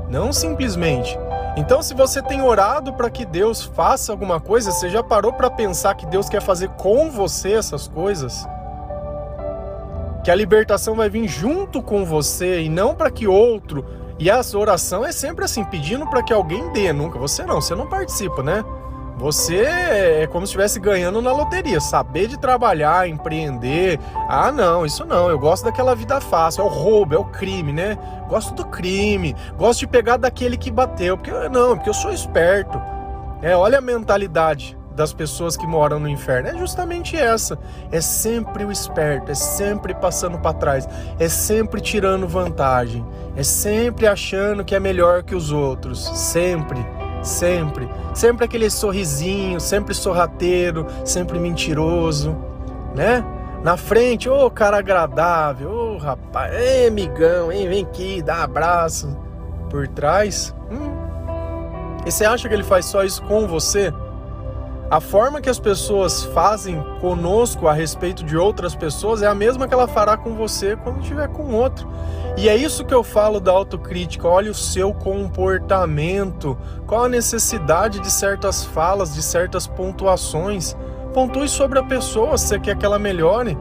Não 0.09 0.33
simplesmente. 0.33 1.19
Então, 1.57 1.83
se 1.83 1.93
você 1.95 2.23
tem 2.23 2.43
orado 2.43 2.93
para 2.95 3.11
que 3.11 3.25
Deus 3.25 3.65
faça 3.65 4.12
alguma 4.12 4.41
coisa, 4.41 4.71
você 4.71 4.88
já 4.88 5.03
parou 5.03 5.33
para 5.33 5.50
pensar 5.50 5.95
que 5.95 6.07
Deus 6.07 6.29
quer 6.29 6.41
fazer 6.41 6.69
com 6.71 7.11
você 7.11 7.53
essas 7.53 7.87
coisas? 7.88 8.47
Que 10.25 10.31
a 10.31 10.35
libertação 10.35 10.95
vai 10.95 11.11
vir 11.11 11.29
junto 11.29 11.83
com 11.83 12.05
você 12.05 12.62
e 12.62 12.69
não 12.69 12.95
para 12.95 13.11
que 13.11 13.26
outro. 13.26 13.85
E 14.19 14.31
a 14.31 14.41
oração 14.55 15.05
é 15.05 15.12
sempre 15.12 15.45
assim, 15.45 15.65
pedindo 15.65 16.07
para 16.07 16.23
que 16.23 16.33
alguém 16.33 16.73
dê, 16.73 16.93
nunca. 16.93 17.19
Você 17.19 17.45
não, 17.45 17.61
você 17.61 17.75
não 17.75 17.87
participa, 17.87 18.43
né? 18.43 18.65
Você 19.16 19.62
é 19.62 20.26
como 20.26 20.46
se 20.46 20.50
estivesse 20.50 20.78
ganhando 20.78 21.23
na 21.23 21.32
loteria, 21.32 21.80
saber 21.80 22.28
de 22.28 22.38
trabalhar, 22.38 23.08
empreender. 23.08 23.99
Ah, 24.28 24.52
não, 24.52 24.85
isso 24.85 25.06
não. 25.06 25.30
Eu 25.30 25.38
gosto 25.38 25.64
daquela 25.64 25.94
vida 25.94 26.20
fácil, 26.20 26.62
é 26.62 26.64
o 26.64 26.68
roubo, 26.68 27.14
é 27.14 27.18
o 27.18 27.25
crime, 27.25 27.73
né? 27.73 27.96
Gosto 28.28 28.52
do 28.52 28.66
crime, 28.66 29.35
gosto 29.56 29.80
de 29.80 29.87
pegar 29.87 30.18
daquele 30.18 30.56
que 30.58 30.70
bateu, 30.70 31.16
porque 31.16 31.30
não, 31.49 31.76
porque 31.76 31.88
eu 31.88 31.94
sou 31.94 32.12
esperto. 32.12 32.80
É, 33.40 33.56
olha 33.56 33.78
a 33.78 33.82
mentalidade 33.82 34.76
das 34.96 35.12
pessoas 35.12 35.56
que 35.56 35.66
moram 35.66 36.00
no 36.00 36.08
inferno. 36.08 36.49
É 36.49 36.58
justamente 36.58 37.16
essa. 37.16 37.58
É 37.92 38.00
sempre 38.00 38.64
o 38.64 38.73
esperto, 38.73 39.30
é 39.30 39.35
sempre 39.35 39.94
passando 39.94 40.38
para 40.38 40.54
trás, 40.54 40.88
é 41.18 41.28
sempre 41.28 41.80
tirando 41.80 42.26
vantagem, 42.26 43.06
é 43.37 43.42
sempre 43.42 44.06
achando 44.06 44.64
que 44.64 44.75
é 44.75 44.80
melhor 44.80 45.23
que 45.23 45.35
os 45.35 45.52
outros, 45.52 46.04
sempre. 46.18 46.85
Sempre. 47.23 47.88
Sempre 48.14 48.44
aquele 48.44 48.70
sorrisinho, 48.70 49.61
sempre 49.61 49.94
sorrateiro, 49.94 50.87
sempre 51.04 51.38
mentiroso, 51.38 52.37
né? 52.94 53.25
Na 53.62 53.76
frente, 53.76 54.28
ô 54.28 54.46
oh, 54.46 54.50
cara 54.50 54.78
agradável, 54.78 55.70
ô 55.70 55.94
oh, 55.94 55.99
rapaz, 55.99 56.54
ei, 56.54 56.87
amigão, 56.87 57.50
hein, 57.50 57.68
vem 57.68 57.82
aqui, 57.85 58.23
dá 58.23 58.44
abraço. 58.44 59.16
Por 59.70 59.88
trás, 59.88 60.54
hum. 60.70 60.94
E 62.06 62.12
você 62.12 62.25
acha 62.25 62.49
que 62.49 62.54
ele 62.54 62.62
faz 62.62 62.87
só 62.87 63.02
isso 63.02 63.23
com 63.25 63.49
você? 63.49 63.92
A 64.88 65.00
forma 65.00 65.40
que 65.40 65.50
as 65.50 65.59
pessoas 65.59 66.23
fazem 66.26 66.81
conosco 67.00 67.66
a 67.66 67.73
respeito 67.73 68.23
de 68.23 68.37
outras 68.37 68.73
pessoas 68.73 69.21
é 69.21 69.26
a 69.26 69.35
mesma 69.35 69.66
que 69.66 69.75
ela 69.75 69.88
fará 69.88 70.16
com 70.16 70.37
você 70.37 70.76
quando 70.76 71.00
estiver 71.00 71.26
com 71.28 71.52
outro. 71.55 71.88
E 72.37 72.49
é 72.49 72.55
isso 72.55 72.85
que 72.85 72.95
eu 72.95 73.02
falo 73.02 73.40
da 73.40 73.50
autocrítica. 73.50 74.28
Olha 74.28 74.49
o 74.49 74.55
seu 74.55 74.95
comportamento. 74.95 76.57
Qual 76.87 77.05
a 77.05 77.09
necessidade 77.09 77.99
de 77.99 78.09
certas 78.09 78.64
falas, 78.64 79.12
de 79.12 79.23
certas 79.23 79.66
pontuações? 79.66 80.76
Pontue 81.12 81.49
sobre 81.49 81.81
a 81.81 81.83
pessoa 81.83 82.38
se 82.38 82.47
você 82.47 82.61
quer 82.61 82.76
que 82.76 82.87
ela 82.87 82.99
melhore. 82.99 83.59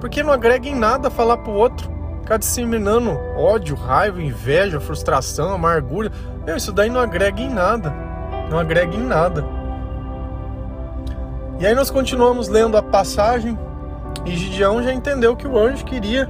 Porque 0.00 0.22
não 0.22 0.32
agrega 0.32 0.68
em 0.68 0.76
nada 0.76 1.10
falar 1.10 1.38
pro 1.38 1.54
outro. 1.54 1.90
Ficar 2.20 2.36
disseminando 2.36 3.18
ódio, 3.36 3.74
raiva, 3.74 4.22
inveja, 4.22 4.78
frustração, 4.78 5.52
amargura. 5.52 6.12
Meu, 6.44 6.56
isso 6.56 6.70
daí 6.70 6.88
não 6.88 7.00
agrega 7.00 7.40
em 7.40 7.50
nada. 7.50 7.92
Não 8.48 8.60
agrega 8.60 8.94
em 8.94 9.02
nada. 9.02 9.55
E 11.58 11.66
aí 11.66 11.74
nós 11.74 11.90
continuamos 11.90 12.48
lendo 12.48 12.76
a 12.76 12.82
passagem 12.82 13.58
e 14.26 14.36
Gideão 14.36 14.82
já 14.82 14.92
entendeu 14.92 15.34
que 15.34 15.48
o 15.48 15.58
anjo 15.58 15.84
queria 15.84 16.28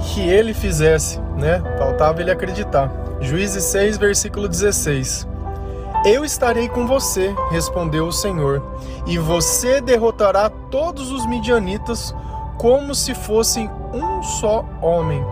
que 0.00 0.20
ele 0.20 0.52
fizesse, 0.52 1.20
né? 1.36 1.62
Faltava 1.78 2.20
ele 2.20 2.30
acreditar. 2.30 2.90
Juízes 3.20 3.62
6, 3.64 3.98
versículo 3.98 4.48
16. 4.48 5.28
Eu 6.04 6.24
estarei 6.24 6.68
com 6.68 6.88
você, 6.88 7.32
respondeu 7.52 8.06
o 8.06 8.12
Senhor, 8.12 8.60
e 9.06 9.16
você 9.16 9.80
derrotará 9.80 10.50
todos 10.50 11.12
os 11.12 11.24
midianitas 11.26 12.12
como 12.58 12.94
se 12.96 13.14
fossem 13.14 13.70
um 13.94 14.22
só 14.24 14.64
homem. 14.80 15.24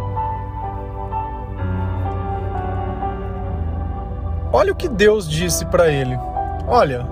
Olha 4.52 4.72
o 4.72 4.76
que 4.76 4.88
Deus 4.88 5.28
disse 5.28 5.64
para 5.66 5.88
ele. 5.88 6.16
Olha, 6.68 7.06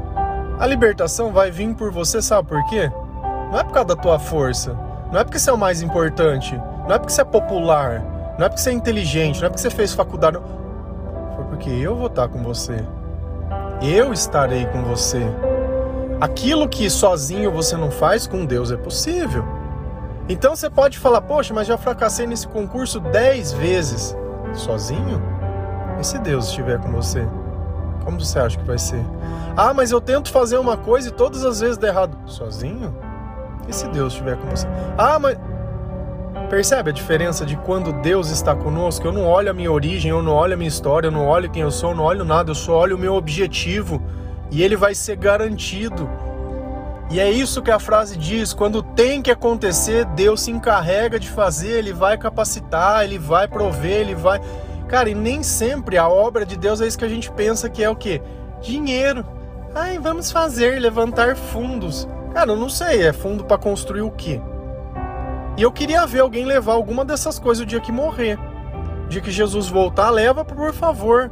a 0.59 0.67
libertação 0.67 1.33
vai 1.33 1.51
vir 1.51 1.75
por 1.75 1.91
você, 1.93 2.21
sabe 2.21 2.49
por 2.49 2.65
quê? 2.67 2.91
Não 3.51 3.59
é 3.59 3.65
por 3.65 3.73
causa 3.73 3.89
da 3.89 3.97
tua 3.97 4.19
força, 4.19 4.77
não 5.13 5.21
é 5.21 5.25
porque 5.25 5.39
você 5.39 5.51
é 5.51 5.53
o 5.53 5.59
mais 5.59 5.83
importante, 5.83 6.61
não 6.87 6.95
é 6.95 6.99
porque 6.99 7.13
você 7.13 7.21
é 7.21 7.25
popular, 7.25 8.03
não 8.39 8.47
é 8.47 8.49
porque 8.49 8.61
você 8.61 8.71
é 8.71 8.73
inteligente, 8.73 9.41
não 9.41 9.47
é 9.47 9.51
porque 9.51 9.63
você 9.63 9.71
fez 9.71 9.95
faculdade. 9.95 10.39
Foi 11.37 11.45
porque 11.45 11.71
eu 11.71 11.95
vou 11.95 12.09
estar 12.09 12.29
com 12.29 12.43
você. 12.43 12.85
Eu 13.81 14.13
estarei 14.13 14.67
com 14.67 14.83
você. 14.83 15.23
Aquilo 16.21 16.69
que 16.69 16.91
sozinho 16.91 17.53
você 17.53 17.77
não 17.77 17.91
faz, 17.91 18.27
com 18.27 18.45
Deus 18.45 18.73
é 18.73 18.77
possível. 18.77 19.45
Então 20.29 20.55
você 20.55 20.69
pode 20.69 20.99
falar, 20.99 21.21
poxa, 21.21 21.55
mas 21.55 21.67
já 21.67 21.79
fracassei 21.79 22.27
nesse 22.27 22.49
concurso 22.49 23.01
dez 23.01 23.53
vezes. 23.53 24.17
Sozinho? 24.53 25.23
E 26.01 26.05
se 26.05 26.19
Deus 26.19 26.49
estiver 26.49 26.79
com 26.81 26.91
você? 26.91 27.27
Como 28.09 28.19
você 28.19 28.39
acha 28.39 28.57
que 28.57 28.65
vai 28.65 28.79
ser? 28.79 29.05
Ah, 29.55 29.75
mas 29.75 29.91
eu 29.91 30.01
tento 30.01 30.33
fazer 30.33 30.57
uma 30.57 30.79
coisa 30.79 31.11
e 31.11 31.13
todas 31.13 31.45
as 31.45 31.61
vezes 31.61 31.77
dá 31.77 31.89
errado. 31.89 32.17
Sozinho? 32.25 32.97
E 33.69 33.73
se 33.75 33.87
Deus 33.89 34.15
estiver 34.15 34.39
com 34.39 34.49
você? 34.49 34.67
Ah, 34.97 35.19
mas. 35.19 35.37
Percebe 36.49 36.89
a 36.89 36.93
diferença 36.93 37.45
de 37.45 37.55
quando 37.59 37.93
Deus 38.01 38.31
está 38.31 38.57
conosco? 38.57 39.07
Eu 39.07 39.13
não 39.13 39.27
olho 39.27 39.51
a 39.51 39.53
minha 39.53 39.71
origem, 39.71 40.11
eu 40.11 40.23
não 40.23 40.33
olho 40.33 40.55
a 40.55 40.57
minha 40.57 40.69
história, 40.69 41.09
eu 41.09 41.11
não 41.11 41.27
olho 41.27 41.51
quem 41.51 41.61
eu 41.61 41.71
sou, 41.71 41.91
eu 41.91 41.97
não 41.97 42.05
olho 42.05 42.25
nada, 42.25 42.51
eu 42.51 42.55
só 42.55 42.79
olho 42.79 42.97
o 42.97 42.99
meu 42.99 43.13
objetivo 43.15 44.03
e 44.51 44.63
ele 44.63 44.75
vai 44.75 44.95
ser 44.95 45.17
garantido. 45.17 46.09
E 47.11 47.21
é 47.21 47.31
isso 47.31 47.61
que 47.61 47.71
a 47.71 47.79
frase 47.79 48.17
diz: 48.17 48.55
quando 48.55 48.83
tem 48.83 49.21
que 49.21 49.31
acontecer, 49.31 50.07
Deus 50.07 50.41
se 50.41 50.51
encarrega 50.51 51.21
de 51.21 51.29
fazer, 51.29 51.73
ele 51.73 51.93
vai 51.93 52.17
capacitar, 52.17 53.05
ele 53.05 53.19
vai 53.19 53.47
prover, 53.47 54.01
ele 54.01 54.15
vai. 54.15 54.41
Cara, 54.89 55.11
e 55.11 55.15
nem 55.15 55.43
sempre 55.43 55.99
a 55.99 56.09
obra 56.09 56.47
de 56.47 56.57
Deus 56.57 56.81
é 56.81 56.87
isso 56.87 56.99
que 56.99 57.05
a 57.05 57.09
gente 57.09 57.31
pensa 57.31 57.69
que 57.69 57.85
é 57.85 57.91
o 57.91 57.95
quê? 57.95 58.23
Dinheiro. 58.63 59.25
Ai, 59.75 59.99
vamos 59.99 60.33
fazer, 60.33 60.81
levantar 60.81 61.37
fundos. 61.37 62.09
Cara, 62.33 62.53
eu 62.53 62.57
não 62.57 62.71
sei, 62.71 63.07
é 63.07 63.13
fundo 63.13 63.45
para 63.45 63.59
construir 63.59 64.01
o 64.01 64.11
quê? 64.11 64.41
E 65.59 65.63
eu 65.63 65.71
queria 65.71 66.07
ver 66.07 66.21
alguém 66.21 66.47
levar 66.47 66.73
alguma 66.73 67.05
dessas 67.05 67.39
coisas 67.39 67.65
o 67.65 67.67
dia 67.67 67.81
que 67.81 67.93
morrer. 67.93 68.39
O 69.05 69.09
dia 69.09 69.21
que 69.21 69.31
Jesus 69.31 69.69
voltar, 69.69 70.09
leva, 70.09 70.45
por 70.45 70.73
favor. 70.73 71.31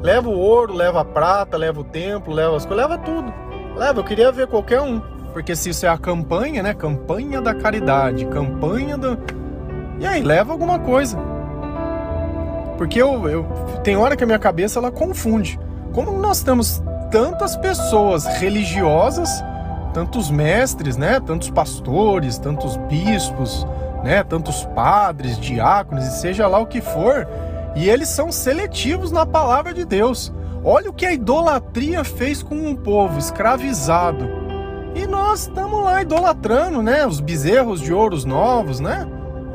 Leva 0.00 0.28
o 0.28 0.38
ouro, 0.38 0.72
leva 0.72 1.00
a 1.02 1.04
prata, 1.04 1.56
leva 1.56 1.80
o 1.80 1.84
templo, 1.84 2.32
leva 2.32 2.56
as 2.56 2.64
coisas, 2.64 2.88
leva 2.88 2.98
tudo. 2.98 3.32
Leva, 3.76 4.00
eu 4.00 4.04
queria 4.04 4.32
ver 4.32 4.46
qualquer 4.48 4.80
um. 4.80 5.00
Porque 5.32 5.54
se 5.54 5.70
isso 5.70 5.86
é 5.86 5.88
a 5.88 5.98
campanha, 5.98 6.62
né? 6.62 6.74
Campanha 6.74 7.40
da 7.40 7.54
caridade, 7.54 8.24
campanha 8.26 8.96
do. 8.96 9.18
E 10.00 10.06
aí, 10.06 10.22
leva 10.22 10.52
alguma 10.52 10.78
coisa. 10.78 11.18
Porque 12.78 13.02
eu, 13.02 13.28
eu 13.28 13.44
tem 13.82 13.96
hora 13.96 14.16
que 14.16 14.22
a 14.22 14.26
minha 14.26 14.38
cabeça 14.38 14.78
ela 14.78 14.90
confunde. 14.90 15.58
Como 15.92 16.12
nós 16.12 16.42
temos 16.42 16.80
tantas 17.10 17.56
pessoas 17.56 18.24
religiosas, 18.24 19.42
tantos 19.92 20.30
mestres, 20.30 20.96
né, 20.96 21.18
tantos 21.18 21.50
pastores, 21.50 22.38
tantos 22.38 22.76
bispos, 22.76 23.66
né, 24.04 24.22
tantos 24.22 24.64
padres, 24.66 25.38
diáconos 25.38 26.06
e 26.06 26.20
seja 26.20 26.46
lá 26.46 26.60
o 26.60 26.66
que 26.66 26.80
for, 26.80 27.26
e 27.74 27.88
eles 27.88 28.08
são 28.08 28.30
seletivos 28.30 29.10
na 29.10 29.26
palavra 29.26 29.74
de 29.74 29.84
Deus. 29.84 30.32
Olha 30.64 30.90
o 30.90 30.92
que 30.92 31.06
a 31.06 31.12
idolatria 31.12 32.04
fez 32.04 32.42
com 32.42 32.54
um 32.54 32.76
povo 32.76 33.18
escravizado. 33.18 34.28
E 34.94 35.06
nós 35.06 35.42
estamos 35.42 35.84
lá 35.84 36.02
idolatrando, 36.02 36.82
né, 36.82 37.06
os 37.06 37.20
bezerros 37.20 37.80
de 37.80 37.92
ouros 37.92 38.24
novos, 38.24 38.80
né? 38.80 39.06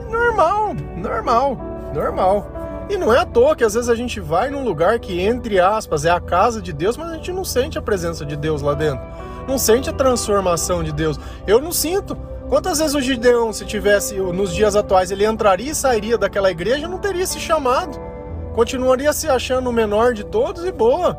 Normal, 0.10 0.74
normal, 0.98 1.58
normal. 1.94 2.63
E 2.90 2.98
não 2.98 3.14
é 3.14 3.20
à 3.20 3.26
toa 3.26 3.56
que 3.56 3.64
às 3.64 3.74
vezes 3.74 3.90
a 3.90 3.96
gente 3.96 4.20
vai 4.20 4.50
num 4.50 4.64
lugar 4.64 5.00
que, 5.00 5.22
entre 5.22 5.60
aspas, 5.60 6.06
é 6.06 6.12
a 6.12 6.20
casa 6.20 6.62
de 6.62 6.74
Deus, 6.74 6.98
mas 6.98 7.12
a 7.12 7.16
gente 7.16 7.32
não 7.32 7.46
sente 7.46 7.78
a 7.78 7.82
presença 7.82 8.26
de 8.26 8.36
Deus 8.36 8.62
lá 8.62 8.74
dentro. 8.74 9.04
Não 9.48 9.58
sente 9.58 9.90
a 9.90 9.94
transformação 9.94 10.84
de 10.84 10.92
Deus. 10.92 11.20
Eu 11.48 11.62
não 11.62 11.72
sinto. 11.72 12.16
Quantas 12.50 12.80
vezes 12.80 12.94
o 12.94 13.02
Gideão, 13.02 13.52
se 13.52 13.66
tivesse 13.66 14.16
nos 14.16 14.54
dias 14.54 14.76
atuais, 14.76 15.12
ele 15.12 15.26
entraria 15.26 15.72
e 15.72 15.76
sairia 15.76 16.18
daquela 16.18 16.52
igreja, 16.52 16.88
não 16.88 17.00
teria 17.00 17.26
se 17.26 17.40
chamado. 17.40 18.00
Continuaria 18.54 19.12
se 19.12 19.28
achando 19.28 19.70
o 19.70 19.74
menor 19.74 20.14
de 20.14 20.24
todos 20.24 20.64
e 20.64 20.72
boa. 20.72 21.18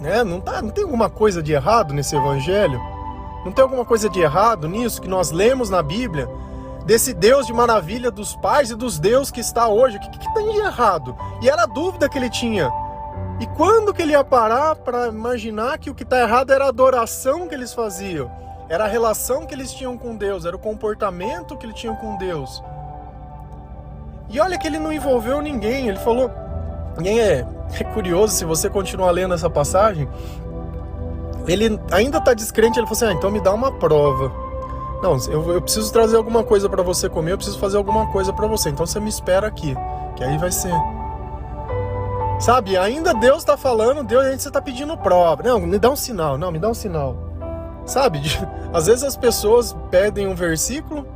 Né? 0.00 0.24
Não, 0.24 0.40
tá, 0.40 0.62
não 0.62 0.70
tem 0.70 0.84
alguma 0.84 1.10
coisa 1.10 1.42
de 1.42 1.52
errado 1.52 1.92
nesse 1.92 2.16
evangelho? 2.16 2.80
Não 3.44 3.52
tem 3.52 3.62
alguma 3.62 3.84
coisa 3.84 4.08
de 4.08 4.20
errado 4.20 4.68
nisso 4.68 5.02
que 5.02 5.08
nós 5.08 5.30
lemos 5.30 5.68
na 5.68 5.82
Bíblia? 5.82 6.28
Desse 6.84 7.14
Deus 7.14 7.46
de 7.46 7.52
maravilha 7.52 8.10
dos 8.10 8.36
pais 8.36 8.70
e 8.70 8.74
dos 8.74 8.98
Deus 8.98 9.30
que 9.30 9.40
está 9.40 9.68
hoje. 9.68 9.96
O 9.96 10.00
que, 10.00 10.18
que 10.18 10.34
tem 10.34 10.50
de 10.52 10.58
errado? 10.58 11.16
E 11.42 11.48
era 11.48 11.62
a 11.62 11.66
dúvida 11.66 12.08
que 12.08 12.18
ele 12.18 12.30
tinha. 12.30 12.70
E 13.40 13.46
quando 13.46 13.92
que 13.92 14.02
ele 14.02 14.12
ia 14.12 14.22
parar 14.22 14.76
para 14.76 15.08
imaginar 15.08 15.78
que 15.78 15.90
o 15.90 15.94
que 15.94 16.04
está 16.04 16.20
errado 16.20 16.52
era 16.52 16.66
a 16.66 16.68
adoração 16.68 17.48
que 17.48 17.54
eles 17.54 17.74
faziam? 17.74 18.30
Era 18.68 18.84
a 18.84 18.88
relação 18.88 19.44
que 19.44 19.54
eles 19.54 19.72
tinham 19.72 19.98
com 19.98 20.16
Deus, 20.16 20.44
era 20.44 20.56
o 20.56 20.58
comportamento 20.58 21.56
que 21.56 21.66
eles 21.66 21.76
tinham 21.76 21.96
com 21.96 22.16
Deus. 22.16 22.62
E 24.30 24.40
olha 24.40 24.56
que 24.56 24.66
ele 24.66 24.78
não 24.78 24.92
envolveu 24.92 25.42
ninguém, 25.42 25.88
ele 25.88 25.98
falou. 25.98 26.30
Ninguém 26.96 27.20
é, 27.20 27.46
é 27.78 27.84
curioso 27.84 28.34
se 28.34 28.44
você 28.44 28.70
continuar 28.70 29.10
lendo 29.10 29.34
essa 29.34 29.50
passagem. 29.50 30.08
Ele 31.46 31.78
ainda 31.92 32.18
está 32.18 32.32
descrente, 32.32 32.78
ele 32.78 32.86
falou 32.86 32.96
assim: 32.96 33.06
ah, 33.06 33.12
então 33.12 33.30
me 33.30 33.40
dá 33.40 33.52
uma 33.52 33.70
prova. 33.72 34.43
Não, 35.02 35.16
eu, 35.28 35.52
eu 35.52 35.62
preciso 35.62 35.92
trazer 35.92 36.16
alguma 36.16 36.42
coisa 36.42 36.68
para 36.68 36.82
você 36.82 37.08
comer, 37.08 37.32
eu 37.32 37.36
preciso 37.36 37.58
fazer 37.58 37.76
alguma 37.76 38.06
coisa 38.10 38.32
para 38.32 38.46
você. 38.46 38.70
Então 38.70 38.86
você 38.86 38.98
me 38.98 39.08
espera 39.08 39.46
aqui, 39.46 39.76
que 40.16 40.24
aí 40.24 40.38
vai 40.38 40.50
ser. 40.50 40.74
Sabe, 42.40 42.76
ainda 42.76 43.14
Deus 43.14 43.38
está 43.38 43.56
falando, 43.56 44.02
Deus, 44.02 44.24
a 44.24 44.30
gente 44.30 44.42
você 44.42 44.50
tá 44.50 44.60
pedindo 44.60 44.96
prova. 44.96 45.42
Não, 45.42 45.60
me 45.60 45.78
dá 45.78 45.90
um 45.90 45.96
sinal, 45.96 46.36
não, 46.36 46.50
me 46.50 46.58
dá 46.58 46.68
um 46.68 46.74
sinal. 46.74 47.16
Sabe, 47.84 48.20
às 48.72 48.86
vezes 48.86 49.04
as 49.04 49.16
pessoas 49.16 49.76
pedem 49.90 50.26
um 50.26 50.34
versículo 50.34 51.06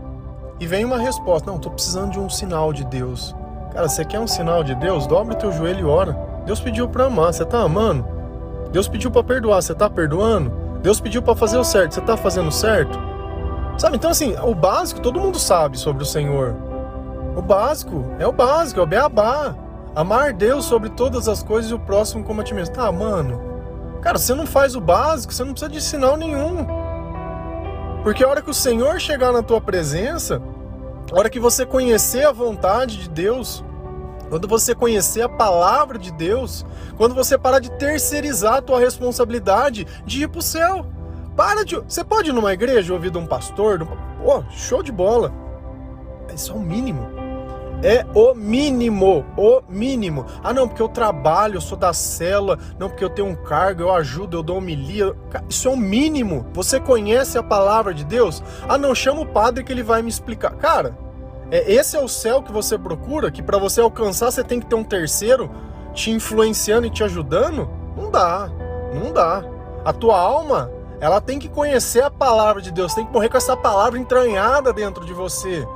e 0.61 0.67
vem 0.67 0.85
uma 0.85 0.99
resposta. 0.99 1.51
Não, 1.51 1.59
tô 1.59 1.71
precisando 1.71 2.13
de 2.13 2.21
um 2.21 2.29
sinal 2.29 2.73
de 2.73 2.85
Deus. 2.85 3.35
Cara, 3.73 3.89
você 3.89 4.05
quer 4.05 4.21
um 4.21 4.27
sinal 4.27 4.63
de 4.63 4.75
Deus? 4.75 5.07
Dobra 5.07 5.35
o 5.35 5.37
teu 5.37 5.53
joelho 5.53 5.81
e 5.81 5.85
ora. 5.85 6.13
Deus 6.45 6.61
pediu 6.61 6.89
para 6.89 7.07
amar, 7.07 7.33
você 7.33 7.45
tá 7.45 7.61
amando? 7.61 8.07
Deus 8.73 8.89
pediu 8.89 9.11
para 9.11 9.23
perdoar, 9.23 9.63
você 9.63 9.75
tá 9.75 9.89
perdoando? 9.89 10.51
Deus 10.83 11.01
pediu 11.01 11.23
para 11.23 11.35
fazer 11.35 11.59
o 11.59 11.65
certo, 11.65 11.95
você 11.95 12.01
tá 12.01 12.17
fazendo 12.17 12.51
certo? 12.53 12.99
Sabe? 13.79 13.97
Então, 13.97 14.11
assim, 14.11 14.35
o 14.43 14.55
básico 14.55 15.01
todo 15.01 15.21
mundo 15.21 15.39
sabe 15.39 15.79
sobre 15.79 16.03
o 16.03 16.07
Senhor. 16.07 16.57
O 17.37 17.41
básico 17.41 18.05
é 18.19 18.27
o 18.27 18.33
básico, 18.33 18.81
é 18.81 18.83
o 18.83 18.87
beabá. 18.87 19.55
Amar 19.95 20.33
Deus 20.33 20.65
sobre 20.65 20.91
todas 20.91 21.29
as 21.29 21.43
coisas 21.43 21.71
e 21.71 21.75
o 21.75 21.79
próximo 21.79 22.25
como 22.25 22.41
a 22.41 22.45
ti 22.45 22.53
mesmo. 22.53 22.75
Tá, 22.75 22.91
mano. 22.91 23.41
Cara, 24.03 24.19
você 24.19 24.35
não 24.35 24.47
faz 24.47 24.75
o 24.75 24.81
básico, 24.81 25.33
você 25.33 25.45
não 25.45 25.53
precisa 25.53 25.71
de 25.71 25.81
sinal 25.81 26.17
nenhum. 26.17 26.67
Porque 28.03 28.25
a 28.25 28.29
hora 28.29 28.43
que 28.43 28.51
o 28.51 28.55
Senhor 28.55 29.01
chegar 29.01 29.33
na 29.33 29.43
tua 29.43 29.61
presença, 29.61 30.43
a 31.13 31.17
hora 31.17 31.31
que 31.31 31.39
você 31.39 31.65
conhecer 31.65 32.27
a 32.27 32.33
vontade 32.33 32.97
de 32.99 33.09
Deus, 33.09 33.65
quando 34.29 34.49
você 34.49 34.75
conhecer 34.75 35.23
a 35.23 35.29
palavra 35.29 35.99
de 35.99 36.13
Deus, 36.13 36.67
quando 36.97 37.15
você 37.15 37.39
parar 37.39 37.61
de 37.61 37.71
terceirizar 37.73 38.55
a 38.55 38.63
tua 38.63 38.81
responsabilidade 38.81 39.87
de 40.05 40.25
ir 40.25 40.29
pro 40.29 40.43
céu. 40.43 40.85
Para 41.39 41.65
de. 41.65 41.77
Você 41.77 42.03
pode 42.03 42.31
ir 42.31 42.33
numa 42.33 42.53
igreja 42.53 42.93
ouvir 42.93 43.13
de 43.13 43.19
um 43.19 43.25
pastor? 43.25 43.87
Pô, 43.87 44.43
show 44.51 44.83
de 44.83 44.91
bola. 44.91 45.33
Isso 46.35 46.51
é 46.51 46.55
o 46.57 46.59
mínimo. 46.59 47.09
É 47.81 48.05
o 48.13 48.35
mínimo, 48.35 49.25
o 49.37 49.63
mínimo. 49.69 50.27
Ah, 50.43 50.53
não, 50.53 50.67
porque 50.67 50.83
eu 50.83 50.89
trabalho, 50.89 51.55
eu 51.55 51.61
sou 51.61 51.79
da 51.79 51.93
cela, 51.93 52.59
não, 52.77 52.89
porque 52.89 53.05
eu 53.05 53.09
tenho 53.09 53.29
um 53.29 53.37
cargo, 53.37 53.83
eu 53.83 53.95
ajudo, 53.95 54.37
eu 54.37 54.43
dou 54.43 54.57
homilia. 54.57 55.15
Isso 55.49 55.69
é 55.69 55.71
o 55.71 55.77
mínimo. 55.77 56.45
Você 56.55 56.81
conhece 56.81 57.39
a 57.39 57.43
palavra 57.43 57.95
de 57.95 58.05
Deus? 58.05 58.43
Ah, 58.69 58.77
não, 58.77 58.93
chama 58.93 59.21
o 59.21 59.27
padre 59.27 59.63
que 59.63 59.71
ele 59.71 59.85
vai 59.85 60.03
me 60.03 60.09
explicar. 60.09 60.57
Cara, 60.57 60.99
é, 61.53 61.73
esse 61.73 61.97
é 61.97 62.01
o 62.01 62.09
céu 62.09 62.43
que 62.43 62.51
você 62.51 62.77
procura, 62.77 63.31
que 63.31 63.45
para 63.45 63.59
você 63.59 63.81
alcançar 63.81 64.33
você 64.33 64.43
tem 64.43 64.59
que 64.59 64.67
ter 64.67 64.75
um 64.75 64.83
terceiro 64.83 65.49
te 65.95 66.11
influenciando 66.11 66.89
e 66.89 66.91
te 66.91 67.05
ajudando? 67.05 67.71
Não 67.97 68.11
dá, 68.11 68.51
não 68.93 69.13
dá. 69.13 69.45
A 69.85 69.93
tua 69.93 70.19
alma 70.19 70.78
ela 71.01 71.21
tem 71.21 71.39
que 71.39 71.49
conhecer 71.49 72.03
a 72.03 72.11
palavra 72.11 72.61
de 72.61 72.71
Deus, 72.71 72.95
tem 72.95 73.07
que 73.07 73.13
morrer 73.13 73.29
com 73.29 73.37
essa 73.37 73.57
palavra 73.57 73.99
entranhada 73.99 74.73
dentro 74.73 75.05
de 75.05 75.13
você. 75.13 75.67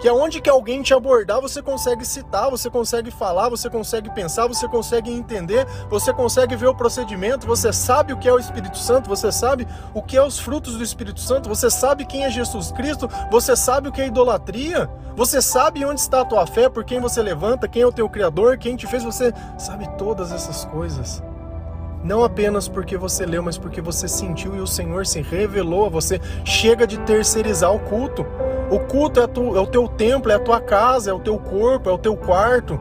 Que 0.00 0.08
aonde 0.08 0.42
que 0.42 0.50
alguém 0.50 0.82
te 0.82 0.92
abordar, 0.92 1.40
você 1.40 1.62
consegue 1.62 2.04
citar, 2.04 2.50
você 2.50 2.68
consegue 2.68 3.10
falar, 3.10 3.48
você 3.48 3.70
consegue 3.70 4.10
pensar, 4.10 4.46
você 4.46 4.68
consegue 4.68 5.10
entender, 5.10 5.66
você 5.88 6.12
consegue 6.12 6.54
ver 6.54 6.66
o 6.66 6.74
procedimento, 6.74 7.46
você 7.46 7.72
sabe 7.72 8.12
o 8.12 8.18
que 8.18 8.28
é 8.28 8.32
o 8.32 8.38
Espírito 8.38 8.76
Santo, 8.76 9.08
você 9.08 9.32
sabe 9.32 9.66
o 9.94 10.02
que 10.02 10.16
é 10.16 10.22
os 10.22 10.38
frutos 10.38 10.76
do 10.76 10.82
Espírito 10.82 11.20
Santo, 11.20 11.48
você 11.48 11.70
sabe 11.70 12.04
quem 12.04 12.24
é 12.24 12.30
Jesus 12.30 12.70
Cristo, 12.72 13.08
você 13.30 13.56
sabe 13.56 13.88
o 13.88 13.92
que 13.92 14.02
é 14.02 14.06
idolatria, 14.06 14.88
você 15.14 15.40
sabe 15.40 15.84
onde 15.84 16.00
está 16.00 16.20
a 16.20 16.26
tua 16.26 16.46
fé, 16.46 16.68
por 16.68 16.84
quem 16.84 17.00
você 17.00 17.22
levanta, 17.22 17.66
quem 17.66 17.80
é 17.80 17.86
o 17.86 17.92
teu 17.92 18.08
Criador, 18.08 18.58
quem 18.58 18.76
te 18.76 18.86
fez, 18.86 19.02
você 19.02 19.32
sabe 19.56 19.88
todas 19.96 20.30
essas 20.30 20.66
coisas. 20.66 21.22
Não 22.06 22.22
apenas 22.22 22.68
porque 22.68 22.96
você 22.96 23.26
leu, 23.26 23.42
mas 23.42 23.58
porque 23.58 23.80
você 23.80 24.06
sentiu 24.06 24.54
e 24.54 24.60
o 24.60 24.66
Senhor 24.66 25.04
se 25.04 25.20
revelou 25.20 25.86
a 25.86 25.88
você. 25.88 26.20
Chega 26.44 26.86
de 26.86 27.00
terceirizar 27.00 27.74
o 27.74 27.80
culto. 27.80 28.24
O 28.70 28.78
culto 28.78 29.20
é, 29.20 29.26
tu, 29.26 29.56
é 29.56 29.60
o 29.60 29.66
teu 29.66 29.88
templo, 29.88 30.30
é 30.30 30.36
a 30.36 30.38
tua 30.38 30.60
casa, 30.60 31.10
é 31.10 31.12
o 31.12 31.18
teu 31.18 31.36
corpo, 31.36 31.90
é 31.90 31.92
o 31.92 31.98
teu 31.98 32.16
quarto. 32.16 32.80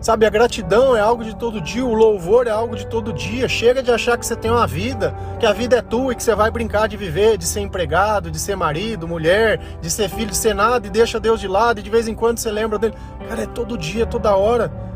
Sabe, 0.00 0.26
a 0.26 0.30
gratidão 0.30 0.96
é 0.96 1.00
algo 1.00 1.22
de 1.22 1.36
todo 1.36 1.60
dia, 1.60 1.86
o 1.86 1.94
louvor 1.94 2.48
é 2.48 2.50
algo 2.50 2.74
de 2.74 2.84
todo 2.84 3.12
dia. 3.12 3.48
Chega 3.48 3.80
de 3.80 3.92
achar 3.92 4.18
que 4.18 4.26
você 4.26 4.34
tem 4.34 4.50
uma 4.50 4.66
vida, 4.66 5.14
que 5.38 5.46
a 5.46 5.52
vida 5.52 5.76
é 5.76 5.82
tua 5.82 6.12
e 6.12 6.16
que 6.16 6.22
você 6.24 6.34
vai 6.34 6.50
brincar 6.50 6.88
de 6.88 6.96
viver, 6.96 7.38
de 7.38 7.44
ser 7.44 7.60
empregado, 7.60 8.28
de 8.28 8.40
ser 8.40 8.56
marido, 8.56 9.06
mulher, 9.06 9.60
de 9.80 9.88
ser 9.88 10.08
filho, 10.08 10.30
de 10.30 10.36
ser 10.36 10.54
nada 10.54 10.84
e 10.84 10.90
deixa 10.90 11.20
Deus 11.20 11.40
de 11.40 11.46
lado 11.46 11.78
e 11.78 11.82
de 11.82 11.90
vez 11.90 12.08
em 12.08 12.14
quando 12.14 12.38
você 12.38 12.50
lembra 12.50 12.76
dele. 12.76 12.94
Cara, 13.28 13.42
é 13.42 13.46
todo 13.46 13.78
dia, 13.78 14.04
toda 14.04 14.34
hora. 14.34 14.88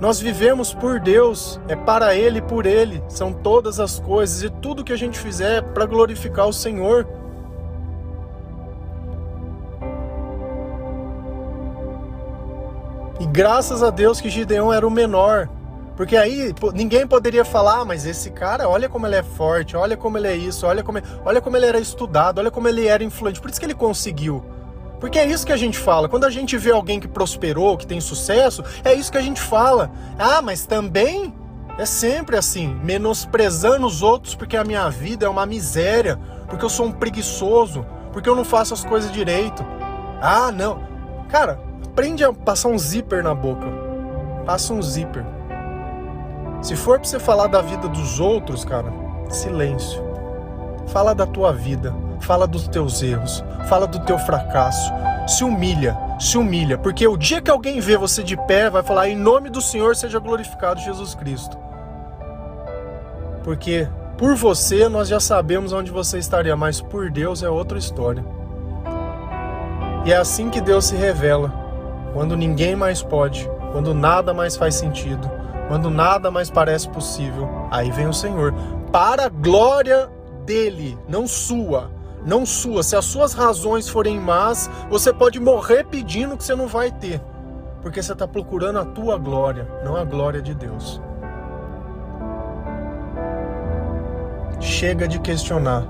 Nós 0.00 0.18
vivemos 0.18 0.72
por 0.72 0.98
Deus, 0.98 1.60
é 1.68 1.76
para 1.76 2.14
Ele 2.14 2.38
e 2.38 2.42
por 2.42 2.64
Ele, 2.64 3.04
são 3.06 3.34
todas 3.34 3.78
as 3.78 3.98
coisas 4.00 4.42
e 4.42 4.48
tudo 4.48 4.82
que 4.82 4.94
a 4.94 4.96
gente 4.96 5.18
fizer 5.18 5.58
é 5.58 5.60
para 5.60 5.84
glorificar 5.84 6.48
o 6.48 6.52
Senhor. 6.54 7.06
E 13.20 13.26
graças 13.26 13.82
a 13.82 13.90
Deus 13.90 14.22
que 14.22 14.30
Gideão 14.30 14.72
era 14.72 14.88
o 14.88 14.90
menor, 14.90 15.50
porque 15.94 16.16
aí 16.16 16.54
ninguém 16.72 17.06
poderia 17.06 17.44
falar, 17.44 17.80
ah, 17.80 17.84
mas 17.84 18.06
esse 18.06 18.30
cara, 18.30 18.66
olha 18.66 18.88
como 18.88 19.06
ele 19.06 19.16
é 19.16 19.22
forte, 19.22 19.76
olha 19.76 19.98
como 19.98 20.16
ele 20.16 20.28
é 20.28 20.34
isso, 20.34 20.66
olha 20.66 20.82
como, 20.82 20.98
olha 21.26 21.42
como 21.42 21.58
ele 21.58 21.66
era 21.66 21.78
estudado, 21.78 22.38
olha 22.38 22.50
como 22.50 22.66
ele 22.66 22.86
era 22.86 23.04
influente. 23.04 23.38
Por 23.38 23.50
isso 23.50 23.60
que 23.60 23.66
ele 23.66 23.74
conseguiu. 23.74 24.42
Porque 25.00 25.18
é 25.18 25.26
isso 25.26 25.46
que 25.46 25.52
a 25.52 25.56
gente 25.56 25.78
fala. 25.78 26.08
Quando 26.08 26.26
a 26.26 26.30
gente 26.30 26.58
vê 26.58 26.70
alguém 26.70 27.00
que 27.00 27.08
prosperou, 27.08 27.76
que 27.76 27.86
tem 27.86 28.00
sucesso, 28.00 28.62
é 28.84 28.92
isso 28.92 29.10
que 29.10 29.16
a 29.16 29.22
gente 29.22 29.40
fala. 29.40 29.90
Ah, 30.18 30.42
mas 30.42 30.66
também 30.66 31.34
é 31.78 31.86
sempre 31.86 32.36
assim, 32.36 32.68
menosprezando 32.84 33.86
os 33.86 34.02
outros 34.02 34.34
porque 34.34 34.56
a 34.56 34.62
minha 34.62 34.88
vida 34.90 35.24
é 35.24 35.28
uma 35.28 35.46
miséria, 35.46 36.18
porque 36.46 36.62
eu 36.62 36.68
sou 36.68 36.86
um 36.86 36.92
preguiçoso, 36.92 37.86
porque 38.12 38.28
eu 38.28 38.36
não 38.36 38.44
faço 38.44 38.74
as 38.74 38.84
coisas 38.84 39.10
direito. 39.10 39.64
Ah, 40.20 40.52
não. 40.52 40.82
Cara, 41.30 41.58
aprende 41.86 42.22
a 42.22 42.32
passar 42.32 42.68
um 42.68 42.78
zíper 42.78 43.24
na 43.24 43.34
boca. 43.34 43.66
Passa 44.44 44.74
um 44.74 44.82
zíper. 44.82 45.24
Se 46.60 46.76
for 46.76 46.98
pra 46.98 47.08
você 47.08 47.18
falar 47.18 47.46
da 47.46 47.62
vida 47.62 47.88
dos 47.88 48.20
outros, 48.20 48.66
cara, 48.66 48.92
silêncio. 49.30 50.04
Fala 50.88 51.14
da 51.14 51.24
tua 51.24 51.52
vida 51.54 52.09
fala 52.20 52.46
dos 52.46 52.68
teus 52.68 53.02
erros, 53.02 53.44
fala 53.68 53.86
do 53.86 53.98
teu 54.00 54.18
fracasso, 54.18 54.92
se 55.26 55.44
humilha, 55.44 55.96
se 56.18 56.36
humilha, 56.36 56.76
porque 56.78 57.06
o 57.06 57.16
dia 57.16 57.40
que 57.40 57.50
alguém 57.50 57.80
vê 57.80 57.96
você 57.96 58.22
de 58.22 58.36
pé, 58.36 58.68
vai 58.68 58.82
falar: 58.82 59.08
em 59.08 59.16
nome 59.16 59.48
do 59.48 59.60
Senhor 59.60 59.96
seja 59.96 60.18
glorificado 60.18 60.80
Jesus 60.80 61.14
Cristo. 61.14 61.58
Porque 63.42 63.88
por 64.18 64.34
você 64.34 64.88
nós 64.88 65.08
já 65.08 65.18
sabemos 65.18 65.72
onde 65.72 65.90
você 65.90 66.18
estaria, 66.18 66.54
mas 66.54 66.80
por 66.80 67.10
Deus 67.10 67.42
é 67.42 67.48
outra 67.48 67.78
história. 67.78 68.24
E 70.04 70.12
é 70.12 70.16
assim 70.16 70.50
que 70.50 70.60
Deus 70.60 70.86
se 70.86 70.96
revela, 70.96 71.52
quando 72.12 72.36
ninguém 72.36 72.74
mais 72.74 73.02
pode, 73.02 73.48
quando 73.72 73.94
nada 73.94 74.34
mais 74.34 74.56
faz 74.56 74.74
sentido, 74.74 75.30
quando 75.68 75.90
nada 75.90 76.30
mais 76.30 76.50
parece 76.50 76.88
possível. 76.88 77.48
Aí 77.70 77.90
vem 77.90 78.08
o 78.08 78.14
Senhor, 78.14 78.52
para 78.90 79.26
a 79.26 79.28
glória 79.28 80.10
dele, 80.44 80.98
não 81.08 81.26
sua 81.26 81.90
não 82.24 82.44
sua. 82.44 82.82
Se 82.82 82.96
as 82.96 83.04
suas 83.04 83.32
razões 83.32 83.88
forem 83.88 84.18
más, 84.18 84.70
você 84.88 85.12
pode 85.12 85.40
morrer 85.40 85.84
pedindo 85.84 86.36
que 86.36 86.44
você 86.44 86.54
não 86.54 86.66
vai 86.66 86.90
ter, 86.90 87.20
porque 87.82 88.02
você 88.02 88.12
está 88.12 88.26
procurando 88.26 88.78
a 88.78 88.84
tua 88.84 89.16
glória, 89.18 89.66
não 89.84 89.96
a 89.96 90.04
glória 90.04 90.42
de 90.42 90.54
Deus. 90.54 91.00
Chega 94.60 95.08
de 95.08 95.18
questionar. 95.18 95.84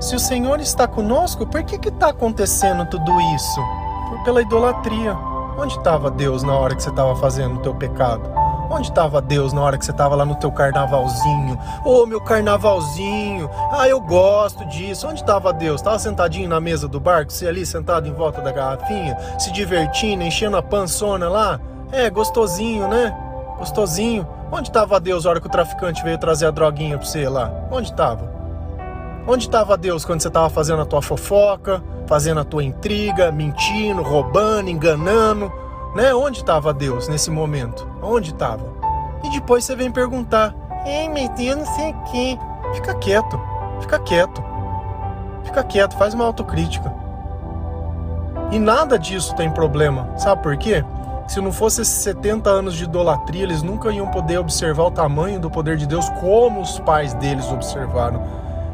Se 0.00 0.14
o 0.14 0.18
Senhor 0.18 0.60
está 0.60 0.86
conosco, 0.86 1.46
por 1.46 1.62
que 1.62 1.88
está 1.88 2.10
acontecendo 2.10 2.86
tudo 2.86 3.20
isso? 3.34 3.60
Por, 4.08 4.24
pela 4.24 4.40
idolatria. 4.40 5.14
Onde 5.58 5.76
estava 5.76 6.10
Deus 6.10 6.42
na 6.42 6.54
hora 6.54 6.74
que 6.74 6.82
você 6.82 6.88
estava 6.88 7.14
fazendo 7.16 7.56
o 7.56 7.58
teu 7.58 7.74
pecado? 7.74 8.22
Onde 8.70 8.88
estava 8.88 9.20
Deus 9.20 9.52
na 9.52 9.60
hora 9.60 9.76
que 9.76 9.84
você 9.84 9.90
estava 9.90 10.14
lá 10.14 10.24
no 10.24 10.36
teu 10.36 10.52
carnavalzinho? 10.52 11.58
Ô, 11.84 12.02
oh, 12.02 12.06
meu 12.06 12.20
carnavalzinho. 12.20 13.50
Ah, 13.72 13.88
eu 13.88 14.00
gosto 14.00 14.64
disso. 14.66 15.08
Onde 15.08 15.20
estava 15.20 15.52
Deus? 15.52 15.80
Estava 15.80 15.98
sentadinho 15.98 16.48
na 16.48 16.60
mesa 16.60 16.86
do 16.86 17.00
barco, 17.00 17.32
você 17.32 17.48
ali 17.48 17.66
sentado 17.66 18.06
em 18.06 18.12
volta 18.12 18.40
da 18.40 18.52
garrafinha, 18.52 19.16
se 19.40 19.50
divertindo, 19.50 20.22
enchendo 20.22 20.56
a 20.56 20.62
pançona 20.62 21.28
lá? 21.28 21.58
É, 21.90 22.08
gostosinho, 22.08 22.86
né? 22.86 23.12
Gostosinho. 23.58 24.24
Onde 24.52 24.68
estava 24.68 25.00
Deus 25.00 25.24
na 25.24 25.30
hora 25.30 25.40
que 25.40 25.48
o 25.48 25.50
traficante 25.50 26.04
veio 26.04 26.18
trazer 26.18 26.46
a 26.46 26.52
droguinha 26.52 26.96
para 26.96 27.06
você 27.06 27.28
lá? 27.28 27.52
Onde 27.72 27.90
estava? 27.90 28.32
Onde 29.26 29.46
estava 29.46 29.76
Deus 29.76 30.04
quando 30.04 30.20
você 30.20 30.28
estava 30.28 30.48
fazendo 30.48 30.80
a 30.80 30.86
tua 30.86 31.02
fofoca, 31.02 31.82
fazendo 32.06 32.38
a 32.38 32.44
tua 32.44 32.62
intriga, 32.62 33.32
mentindo, 33.32 34.00
roubando, 34.00 34.70
enganando? 34.70 35.52
Né? 35.94 36.14
Onde 36.14 36.40
estava 36.40 36.72
Deus 36.72 37.08
nesse 37.08 37.30
momento? 37.30 37.86
Onde 38.02 38.30
estava? 38.30 38.64
E 39.24 39.30
depois 39.30 39.64
você 39.64 39.74
vem 39.74 39.90
perguntar: 39.90 40.54
Ei, 40.86 41.08
mas 41.08 41.30
eu 41.38 41.56
não 41.56 41.66
sei 41.66 41.90
o 41.90 42.04
quê. 42.04 42.38
Fica 42.74 42.94
quieto, 42.94 43.40
fica 43.80 43.98
quieto. 43.98 44.50
Fica 45.44 45.64
quieto, 45.64 45.96
faz 45.96 46.14
uma 46.14 46.24
autocrítica. 46.24 46.94
E 48.52 48.58
nada 48.58 48.98
disso 48.98 49.34
tem 49.34 49.50
problema. 49.50 50.16
Sabe 50.16 50.42
por 50.42 50.56
quê? 50.56 50.84
Se 51.26 51.40
não 51.40 51.52
fosse 51.52 51.82
esses 51.82 51.94
70 52.02 52.50
anos 52.50 52.74
de 52.74 52.84
idolatria, 52.84 53.44
eles 53.44 53.62
nunca 53.62 53.90
iam 53.90 54.08
poder 54.08 54.38
observar 54.38 54.84
o 54.84 54.90
tamanho 54.90 55.38
do 55.38 55.48
poder 55.50 55.76
de 55.76 55.86
Deus 55.86 56.08
como 56.20 56.60
os 56.60 56.78
pais 56.80 57.14
deles 57.14 57.50
observaram. 57.50 58.22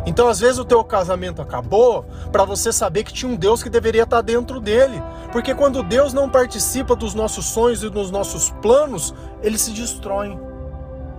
Então, 0.07 0.29
às 0.29 0.39
vezes, 0.39 0.59
o 0.59 0.65
teu 0.65 0.83
casamento 0.85 1.43
acabou 1.43 2.05
para 2.31 2.45
você 2.45 2.73
saber 2.73 3.03
que 3.03 3.13
tinha 3.13 3.31
um 3.31 3.35
Deus 3.35 3.61
que 3.61 3.69
deveria 3.69 4.05
estar 4.05 4.23
dentro 4.23 4.61
dele. 4.61 5.03
Porque 5.33 5.53
quando 5.53 5.83
Deus 5.83 6.13
não 6.13 6.31
participa 6.31 6.95
dos 6.95 7.13
nossos 7.13 7.47
sonhos 7.47 7.83
e 7.83 7.91
dos 7.91 8.11
nossos 8.13 8.51
planos, 8.63 9.13
eles 9.43 9.61
se 9.61 9.73
destroem. 9.73 10.39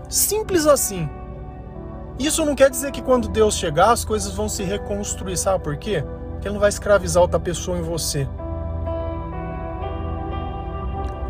Simples 0.07 0.65
assim. 0.65 1.09
Isso 2.17 2.45
não 2.45 2.55
quer 2.55 2.69
dizer 2.69 2.91
que 2.91 3.01
quando 3.01 3.27
Deus 3.27 3.55
chegar, 3.55 3.91
as 3.91 4.05
coisas 4.05 4.33
vão 4.33 4.47
se 4.47 4.63
reconstruir. 4.63 5.35
Sabe 5.35 5.61
por 5.61 5.75
quê? 5.75 6.03
Porque 6.31 6.47
Ele 6.47 6.53
não 6.53 6.61
vai 6.61 6.69
escravizar 6.69 7.21
outra 7.21 7.39
pessoa 7.39 7.77
em 7.77 7.81
você. 7.81 8.27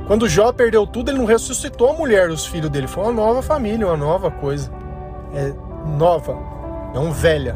Quando 0.05 0.29
Jó 0.29 0.53
perdeu 0.53 0.87
tudo, 0.87 1.11
ele 1.11 1.17
não 1.17 1.25
ressuscitou 1.25 1.89
a 1.89 1.93
mulher, 1.93 2.29
os 2.29 2.45
filhos 2.45 2.69
dele. 2.69 2.87
Foi 2.87 3.03
uma 3.03 3.11
nova 3.11 3.41
família, 3.41 3.85
uma 3.85 3.97
nova 3.97 4.31
coisa. 4.31 4.71
É 5.33 5.53
nova 5.97 6.56
não 6.93 7.11
velha. 7.11 7.55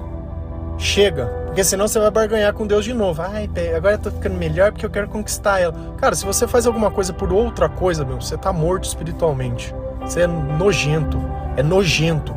Chega, 0.78 1.28
porque 1.46 1.64
senão 1.64 1.88
você 1.88 2.00
vai 2.00 2.10
barganhar 2.10 2.54
com 2.54 2.66
Deus 2.66 2.86
de 2.86 2.94
novo. 2.94 3.22
Ai, 3.22 3.50
agora 3.76 3.96
eu 3.96 4.00
tô 4.00 4.10
ficando 4.10 4.36
melhor 4.36 4.72
porque 4.72 4.86
eu 4.86 4.90
quero 4.90 5.10
conquistar 5.10 5.60
ela. 5.60 5.76
Cara, 5.98 6.16
se 6.16 6.26
você 6.26 6.48
faz 6.48 6.66
alguma 6.66 6.90
coisa 6.90 7.12
por 7.14 7.32
outra 7.32 7.68
coisa, 7.68 8.06
meu, 8.06 8.20
você 8.20 8.38
tá 8.38 8.54
morto 8.54 8.86
espiritualmente. 8.86 9.76
Você 10.02 10.22
é 10.22 10.28
nojento. 10.28 11.20
É 11.58 11.62
nojento. 11.62 12.34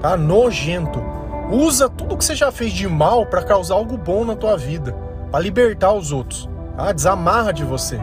Tá? 0.00 0.16
Nojento. 0.16 1.02
Usa 1.50 1.88
tudo 1.88 2.16
que 2.16 2.24
você 2.24 2.34
já 2.34 2.50
fez 2.50 2.72
de 2.72 2.88
mal 2.88 3.26
para 3.26 3.42
causar 3.42 3.74
algo 3.74 3.98
bom 3.98 4.24
na 4.24 4.34
tua 4.34 4.56
vida, 4.56 4.94
para 5.30 5.40
libertar 5.40 5.92
os 5.92 6.12
outros. 6.12 6.48
Tá? 6.76 6.92
Desamarra 6.92 7.52
de 7.52 7.64
você. 7.64 8.00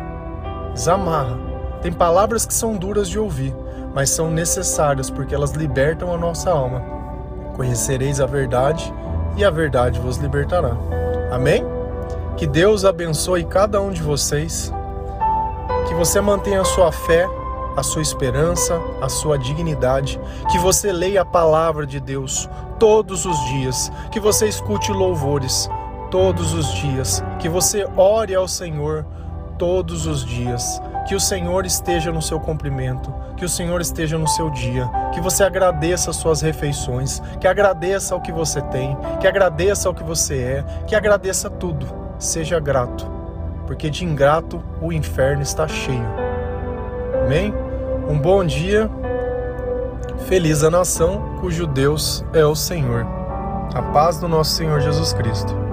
Desamarra. 0.73 1.37
Tem 1.81 1.91
palavras 1.91 2.45
que 2.45 2.53
são 2.53 2.75
duras 2.75 3.09
de 3.09 3.17
ouvir, 3.17 3.55
mas 3.95 4.09
são 4.09 4.29
necessárias 4.29 5.09
porque 5.09 5.33
elas 5.33 5.51
libertam 5.51 6.13
a 6.13 6.17
nossa 6.17 6.51
alma. 6.51 7.00
Conhecereis 7.61 8.19
a 8.19 8.25
verdade 8.25 8.91
e 9.37 9.45
a 9.45 9.51
verdade 9.51 9.99
vos 9.99 10.17
libertará. 10.17 10.75
Amém? 11.31 11.63
Que 12.35 12.47
Deus 12.47 12.83
abençoe 12.83 13.43
cada 13.43 13.79
um 13.79 13.91
de 13.91 14.01
vocês. 14.01 14.73
Que 15.87 15.93
você 15.93 16.19
mantenha 16.19 16.61
a 16.61 16.65
sua 16.65 16.91
fé, 16.91 17.29
a 17.77 17.83
sua 17.83 18.01
esperança, 18.01 18.81
a 18.99 19.07
sua 19.07 19.37
dignidade. 19.37 20.19
Que 20.51 20.57
você 20.57 20.91
leia 20.91 21.21
a 21.21 21.25
palavra 21.25 21.85
de 21.85 21.99
Deus 21.99 22.49
todos 22.79 23.27
os 23.27 23.39
dias. 23.51 23.91
Que 24.11 24.19
você 24.19 24.47
escute 24.47 24.91
louvores 24.91 25.69
todos 26.09 26.55
os 26.55 26.67
dias. 26.73 27.23
Que 27.37 27.47
você 27.47 27.87
ore 27.95 28.33
ao 28.33 28.47
Senhor 28.47 29.05
todos 29.61 30.07
os 30.07 30.25
dias 30.25 30.81
que 31.07 31.13
o 31.13 31.19
Senhor 31.19 31.67
esteja 31.67 32.11
no 32.11 32.19
seu 32.19 32.39
cumprimento, 32.39 33.13
que 33.37 33.45
o 33.45 33.49
Senhor 33.49 33.79
esteja 33.79 34.17
no 34.17 34.27
seu 34.27 34.49
dia, 34.49 34.89
que 35.13 35.21
você 35.21 35.43
agradeça 35.43 36.09
as 36.09 36.15
suas 36.15 36.41
refeições, 36.41 37.21
que 37.39 37.47
agradeça 37.47 38.15
o 38.15 38.19
que 38.19 38.31
você 38.31 38.59
tem, 38.59 38.97
que 39.19 39.27
agradeça 39.27 39.87
o 39.87 39.93
que 39.93 40.03
você 40.03 40.41
é, 40.41 40.65
que 40.87 40.95
agradeça 40.95 41.47
tudo. 41.47 41.85
Seja 42.17 42.59
grato, 42.59 43.05
porque 43.67 43.87
de 43.87 44.03
ingrato 44.03 44.63
o 44.81 44.91
inferno 44.91 45.43
está 45.43 45.67
cheio. 45.67 46.09
Amém? 47.23 47.53
Um 48.09 48.17
bom 48.17 48.43
dia. 48.43 48.89
Feliz 50.25 50.63
a 50.63 50.71
nação 50.71 51.37
cujo 51.39 51.67
Deus 51.67 52.25
é 52.33 52.43
o 52.43 52.55
Senhor. 52.55 53.05
A 53.75 53.81
paz 53.93 54.19
do 54.19 54.27
nosso 54.27 54.55
Senhor 54.55 54.81
Jesus 54.81 55.13
Cristo. 55.13 55.70